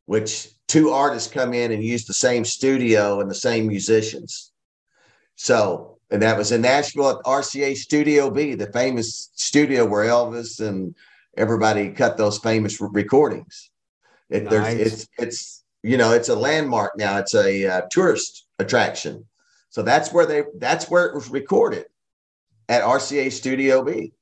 which 0.05 0.49
two 0.67 0.91
artists 0.91 1.31
come 1.31 1.53
in 1.53 1.71
and 1.71 1.83
use 1.83 2.05
the 2.05 2.13
same 2.13 2.45
studio 2.45 3.19
and 3.19 3.29
the 3.29 3.35
same 3.35 3.67
musicians. 3.67 4.51
So 5.35 5.97
and 6.11 6.21
that 6.21 6.37
was 6.37 6.51
in 6.51 6.61
Nashville 6.61 7.09
at 7.09 7.25
RCA 7.25 7.75
Studio 7.75 8.29
B, 8.29 8.53
the 8.53 8.71
famous 8.71 9.31
studio 9.33 9.85
where 9.85 10.05
Elvis 10.05 10.65
and 10.65 10.95
everybody 11.37 11.89
cut 11.89 12.17
those 12.17 12.37
famous 12.37 12.79
re- 12.79 12.89
recordings. 12.91 13.71
It, 14.29 14.49
there's, 14.49 14.63
Nice. 14.63 14.79
it's 14.79 15.07
it's 15.17 15.63
you 15.83 15.97
know 15.97 16.11
it's 16.11 16.29
a 16.29 16.35
landmark 16.35 16.97
now. 16.97 17.17
It's 17.17 17.35
a 17.35 17.67
uh, 17.67 17.81
tourist 17.91 18.47
attraction. 18.59 19.25
So 19.69 19.81
that's 19.81 20.11
where 20.11 20.25
they 20.25 20.43
that's 20.57 20.89
where 20.89 21.05
it 21.05 21.13
was 21.15 21.29
recorded 21.29 21.85
at 22.69 22.83
RCA 22.83 23.31
Studio 23.31 23.83
B, 23.83 24.13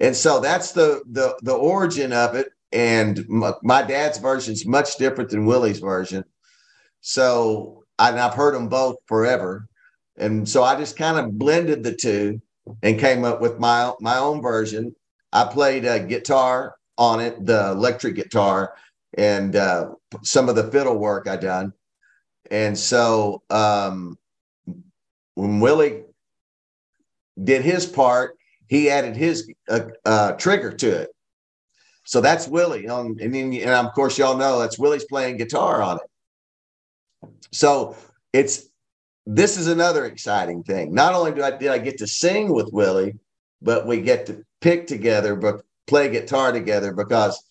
and 0.00 0.14
so 0.14 0.40
that's 0.40 0.72
the 0.72 1.02
the 1.10 1.36
the 1.42 1.54
origin 1.54 2.12
of 2.12 2.34
it. 2.34 2.48
And 2.70 3.26
my, 3.28 3.52
my 3.62 3.82
dad's 3.82 4.18
version 4.18 4.52
is 4.52 4.66
much 4.66 4.96
different 4.98 5.30
than 5.30 5.46
Willie's 5.46 5.80
version. 5.80 6.22
So 7.00 7.84
I, 7.98 8.10
and 8.10 8.20
I've 8.20 8.34
heard 8.34 8.54
them 8.54 8.68
both 8.68 8.96
forever, 9.06 9.66
and 10.18 10.48
so 10.48 10.62
I 10.62 10.76
just 10.76 10.96
kind 10.96 11.18
of 11.18 11.38
blended 11.38 11.82
the 11.82 11.94
two 11.94 12.40
and 12.82 13.00
came 13.00 13.24
up 13.24 13.40
with 13.40 13.58
my 13.58 13.92
my 14.00 14.18
own 14.18 14.42
version. 14.42 14.94
I 15.32 15.44
played 15.44 15.84
uh, 15.86 16.00
guitar 16.00 16.76
on 16.96 17.20
it, 17.20 17.44
the 17.44 17.70
electric 17.70 18.16
guitar, 18.16 18.74
and 19.16 19.54
uh, 19.56 19.90
some 20.22 20.48
of 20.48 20.56
the 20.56 20.70
fiddle 20.70 20.98
work 20.98 21.28
I 21.28 21.36
done. 21.36 21.72
And 22.50 22.76
so 22.76 23.42
um, 23.50 24.18
when 25.34 25.60
Willie 25.60 26.02
did 27.42 27.62
his 27.62 27.86
part, 27.86 28.36
he 28.68 28.90
added 28.90 29.16
his 29.16 29.50
uh, 29.68 29.80
uh, 30.04 30.32
trigger 30.32 30.72
to 30.72 31.02
it. 31.02 31.10
So 32.04 32.20
that's 32.20 32.48
Willie 32.48 32.88
on, 32.88 33.18
and 33.20 33.34
then, 33.34 33.52
and 33.52 33.70
of 33.70 33.92
course 33.92 34.16
y'all 34.16 34.36
know 34.36 34.58
that's 34.58 34.78
Willie's 34.78 35.04
playing 35.04 35.36
guitar 35.36 35.82
on 35.82 35.98
it. 35.98 37.30
So 37.52 37.96
it's 38.32 38.68
this 39.26 39.58
is 39.58 39.68
another 39.68 40.06
exciting 40.06 40.62
thing. 40.62 40.94
Not 40.94 41.14
only 41.14 41.32
do 41.32 41.42
I 41.42 41.50
did 41.50 41.68
I 41.68 41.76
get 41.78 41.98
to 41.98 42.06
sing 42.06 42.52
with 42.52 42.70
Willie, 42.72 43.18
but 43.62 43.86
we 43.86 44.00
get 44.00 44.26
to 44.26 44.44
pick 44.60 44.86
together, 44.86 45.34
but 45.36 45.62
play 45.86 46.08
guitar 46.08 46.52
together 46.52 46.92
because 46.92 47.42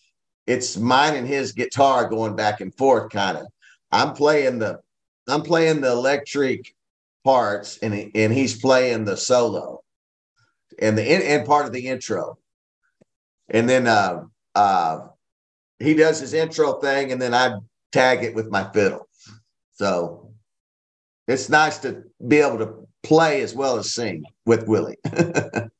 it's 0.45 0.77
mine 0.77 1.15
and 1.15 1.27
his 1.27 1.51
guitar 1.51 2.09
going 2.09 2.35
back 2.35 2.61
and 2.61 2.73
forth, 2.75 3.11
kind 3.11 3.37
of. 3.37 3.47
I'm 3.91 4.13
playing 4.13 4.59
the 4.59 4.79
I'm 5.27 5.41
playing 5.41 5.81
the 5.81 5.91
electric 5.91 6.73
parts, 7.23 7.77
and 7.79 7.93
he, 7.93 8.11
and 8.15 8.31
he's 8.31 8.59
playing 8.59 9.03
the 9.03 9.17
solo, 9.17 9.81
and 10.79 10.97
the 10.97 11.03
and 11.03 11.45
part 11.45 11.65
of 11.65 11.73
the 11.73 11.87
intro, 11.87 12.37
and 13.49 13.69
then 13.69 13.87
uh 13.87 14.23
uh 14.55 14.99
he 15.79 15.93
does 15.93 16.19
his 16.19 16.33
intro 16.33 16.73
thing, 16.79 17.11
and 17.11 17.21
then 17.21 17.33
I 17.33 17.57
tag 17.91 18.23
it 18.23 18.35
with 18.35 18.49
my 18.49 18.69
fiddle. 18.71 19.07
So 19.73 20.31
it's 21.27 21.49
nice 21.49 21.77
to 21.79 22.03
be 22.25 22.37
able 22.37 22.59
to 22.59 22.87
play 23.03 23.41
as 23.41 23.53
well 23.53 23.77
as 23.77 23.93
sing 23.93 24.23
with 24.45 24.67
Willie. 24.67 24.97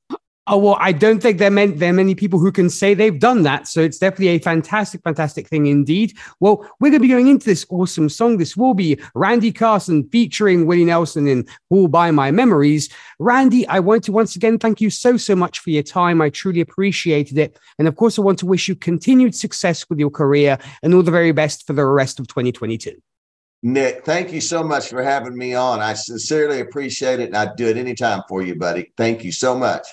Oh 0.50 0.58
well, 0.58 0.78
I 0.80 0.94
don't 0.94 1.22
think 1.22 1.40
there 1.40 1.52
meant 1.52 1.80
there 1.80 1.90
are 1.90 1.94
many 1.94 2.16
people 2.16 2.40
who 2.40 2.54
can 2.54 2.70
say 2.70 2.94
they've 2.94 3.20
done 3.20 3.44
that. 3.44 3.68
So 3.68 3.82
it's 3.82 3.98
definitely 3.98 4.30
a 4.30 4.40
fantastic, 4.40 5.02
fantastic 5.04 5.50
thing 5.50 5.66
indeed. 5.66 6.18
Well, 6.40 6.66
we're 6.80 6.90
going 6.90 7.02
to 7.02 7.08
be 7.08 7.10
going 7.10 7.28
into 7.28 7.46
this 7.46 7.66
awesome 7.70 8.08
song. 8.08 8.38
This 8.38 8.56
will 8.56 8.74
be 8.74 8.98
Randy 9.14 9.52
Carson 9.52 10.08
featuring 10.10 10.66
Willie 10.66 10.86
Nelson 10.86 11.28
in 11.28 11.46
"Who'll 11.70 11.90
Buy 11.90 12.12
My 12.12 12.32
Memories." 12.32 12.88
Randy, 13.20 13.68
I 13.68 13.82
want 13.82 14.06
to 14.06 14.14
once 14.14 14.38
again 14.38 14.58
thank 14.58 14.80
you 14.80 14.90
so 14.90 15.18
so 15.18 15.36
much 15.36 15.60
for 15.60 15.70
your 15.70 15.84
time. 15.84 16.22
I 16.22 16.30
truly 16.30 16.62
appreciated 16.62 17.38
it, 17.38 17.60
and 17.78 17.88
of 17.88 17.98
course, 17.98 18.18
I 18.18 18.22
want 18.22 18.40
to 18.40 18.46
wish 18.46 18.70
you 18.70 18.76
continued 18.76 19.36
success 19.36 19.86
with 19.90 20.00
your 20.00 20.12
career 20.12 20.58
and 20.82 20.94
all 20.94 21.04
the 21.04 21.12
very 21.12 21.34
best 21.34 21.68
for 21.68 21.74
the 21.74 21.86
rest 21.86 22.22
of 22.22 22.28
2022. 22.28 22.94
Nick, 23.64 24.06
thank 24.06 24.32
you 24.32 24.40
so 24.40 24.64
much 24.64 24.88
for 24.88 25.04
having 25.04 25.36
me 25.36 25.56
on. 25.56 25.82
I 25.82 25.94
sincerely 25.94 26.62
appreciate 26.62 27.20
it, 27.20 27.26
and 27.26 27.36
I'd 27.36 27.58
do 27.58 27.68
it 27.68 27.76
anytime 27.76 28.22
for 28.30 28.42
you, 28.42 28.56
buddy. 28.56 28.94
Thank 28.96 29.26
you 29.26 29.34
so 29.34 29.58
much. 29.58 29.86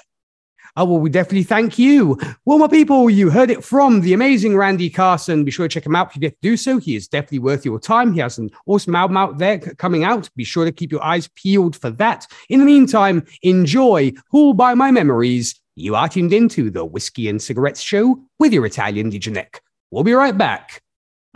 Oh, 0.77 0.85
well, 0.85 0.99
we 0.99 1.09
definitely 1.09 1.45
thank 1.45 1.79
you. 1.79 2.19
Well, 2.45 2.59
my 2.59 2.67
people, 2.67 3.09
you 3.09 3.31
heard 3.31 3.49
it 3.49 3.65
from 3.65 4.01
the 4.01 4.13
amazing 4.13 4.57
Randy 4.57 4.91
Carson. 4.91 5.45
Be 5.45 5.53
sure 5.53 5.69
to 5.69 5.73
check 5.73 5.87
him 5.87 5.95
out 5.95 6.09
if 6.09 6.17
you 6.17 6.21
get 6.21 6.31
to 6.31 6.39
do 6.43 6.57
so. 6.57 6.79
He 6.79 6.97
is 6.97 7.07
definitely 7.07 7.39
worth 7.39 7.65
your 7.65 7.79
time. 7.79 8.13
He 8.13 8.19
has 8.19 8.39
an 8.39 8.51
awesome 8.67 8.97
album 8.97 9.17
out 9.17 9.39
there 9.39 9.59
coming 9.59 10.03
out. 10.03 10.29
Be 10.35 10.43
sure 10.43 10.65
to 10.65 10.73
keep 10.73 10.91
your 10.91 11.05
eyes 11.05 11.29
peeled 11.37 11.77
for 11.77 11.91
that. 11.91 12.27
In 12.49 12.59
the 12.59 12.67
meantime, 12.67 13.25
enjoy 13.43 14.13
Who'll 14.31 14.55
Buy 14.55 14.75
My 14.75 14.91
Memories. 14.91 15.61
You 15.77 15.95
are 15.95 16.09
tuned 16.09 16.33
into 16.33 16.71
the 16.71 16.85
Whiskey 16.85 17.29
and 17.29 17.41
Cigarettes 17.41 17.81
Show 17.81 18.25
with 18.41 18.53
your 18.53 18.67
Italian 18.67 19.11
Nick. 19.11 19.61
We'll 19.93 20.03
be 20.03 20.13
right 20.13 20.37
back 20.37 20.83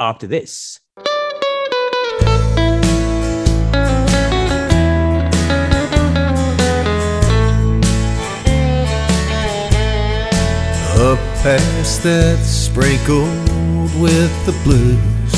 after 0.00 0.26
this. 0.26 0.80
A 11.08 11.16
past 11.42 12.02
that's 12.02 12.46
sprinkled 12.46 13.98
with 13.98 14.30
the 14.44 14.52
blues. 14.62 15.36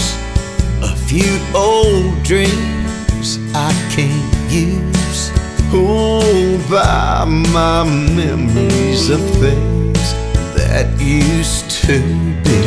A 0.82 0.96
few 0.96 1.38
old 1.54 2.24
dreams 2.24 3.38
I 3.54 3.70
can't 3.94 4.50
use. 4.50 5.30
Hold 5.70 6.68
by 6.68 7.24
my 7.24 7.84
memories 7.84 9.10
of 9.10 9.20
things 9.38 10.12
that 10.56 10.88
used 11.00 11.70
to 11.84 12.00
be. 12.42 12.62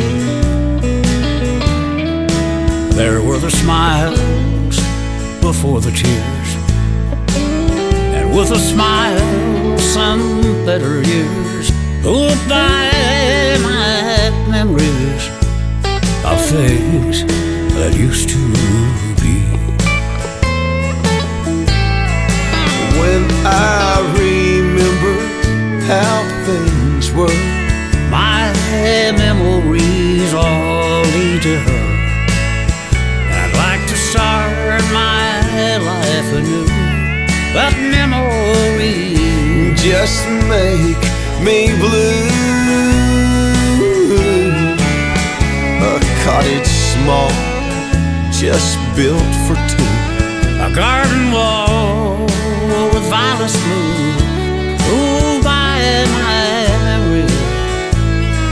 There 2.96 3.20
were 3.20 3.36
the 3.36 3.50
smiles 3.50 4.78
before 5.42 5.82
the 5.82 5.90
tears. 5.90 6.50
And 8.16 8.34
with 8.34 8.50
a 8.50 8.58
smile, 8.58 9.78
some 9.78 10.42
better 10.64 11.02
years. 11.02 11.53
Oh, 12.06 12.28
by 12.50 13.56
my 13.62 14.30
memories 14.50 15.24
of 16.22 16.38
things 16.38 17.24
that 17.72 17.96
used 17.96 18.28
to 18.28 18.36
be. 19.22 19.40
When 23.00 23.24
I 23.46 24.04
remember 24.20 25.16
how 25.86 26.20
things 26.44 27.10
were, 27.10 27.32
My 28.10 28.52
memories 29.16 30.34
all 30.34 31.02
lead 31.14 31.42
to 31.42 31.56
her. 31.58 31.84
And 33.32 33.38
I'd 33.44 33.54
like 33.56 33.88
to 33.88 33.96
start 33.96 34.82
my 34.92 35.78
life 35.78 36.32
anew. 36.34 36.68
But 37.54 37.72
memories 37.96 39.80
just 39.82 40.28
make 40.48 41.23
me 41.44 41.68
blue. 41.78 42.28
A 45.84 46.00
cottage 46.24 46.66
small, 46.66 47.28
just 48.32 48.78
built 48.96 49.34
for 49.44 49.54
two. 49.68 49.84
A 50.66 50.72
garden 50.74 51.32
wall 51.32 52.24
with 52.94 53.04
violets 53.10 53.56
blue. 53.62 54.14
Oh, 54.88 55.40
by 55.44 56.06
my 56.16 56.44
memory 56.88 57.28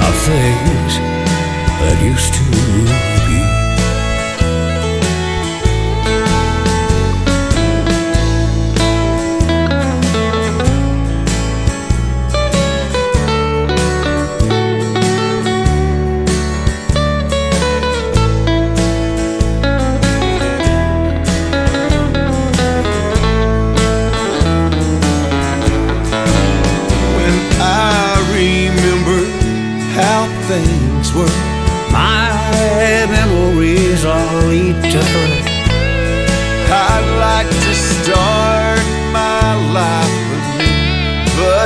of 0.06 0.14
things 0.28 0.92
that 1.80 1.96
used 2.04 2.34
to 2.34 2.41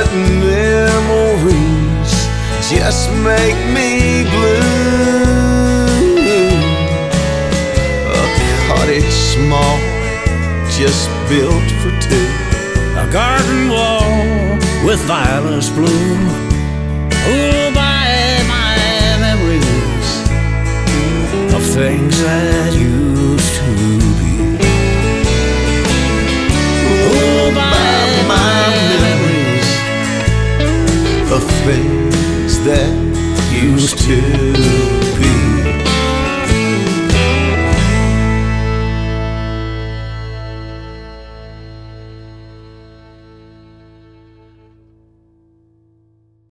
but 0.07 0.15
memories 0.15 2.11
just 2.69 3.09
make 3.23 3.57
me 3.73 4.23
blue. 4.31 4.61
A 8.07 8.23
cottage 8.67 9.11
small, 9.11 9.77
just 10.71 11.09
built 11.29 11.69
for 11.81 11.91
two. 12.07 12.27
A 12.97 13.07
garden 13.11 13.69
wall 13.69 14.57
with 14.85 14.99
violets 15.01 15.69
bloom. 15.69 16.19
Oh, 17.29 17.71
by 17.73 18.43
my 18.47 18.77
memories 19.19 20.09
of 21.53 21.63
things 21.73 22.21
that 22.21 22.73
used 22.73 23.06
the 31.39 31.45
things 31.65 32.59
that 32.65 32.89
used 33.53 33.97
to. 33.99 34.96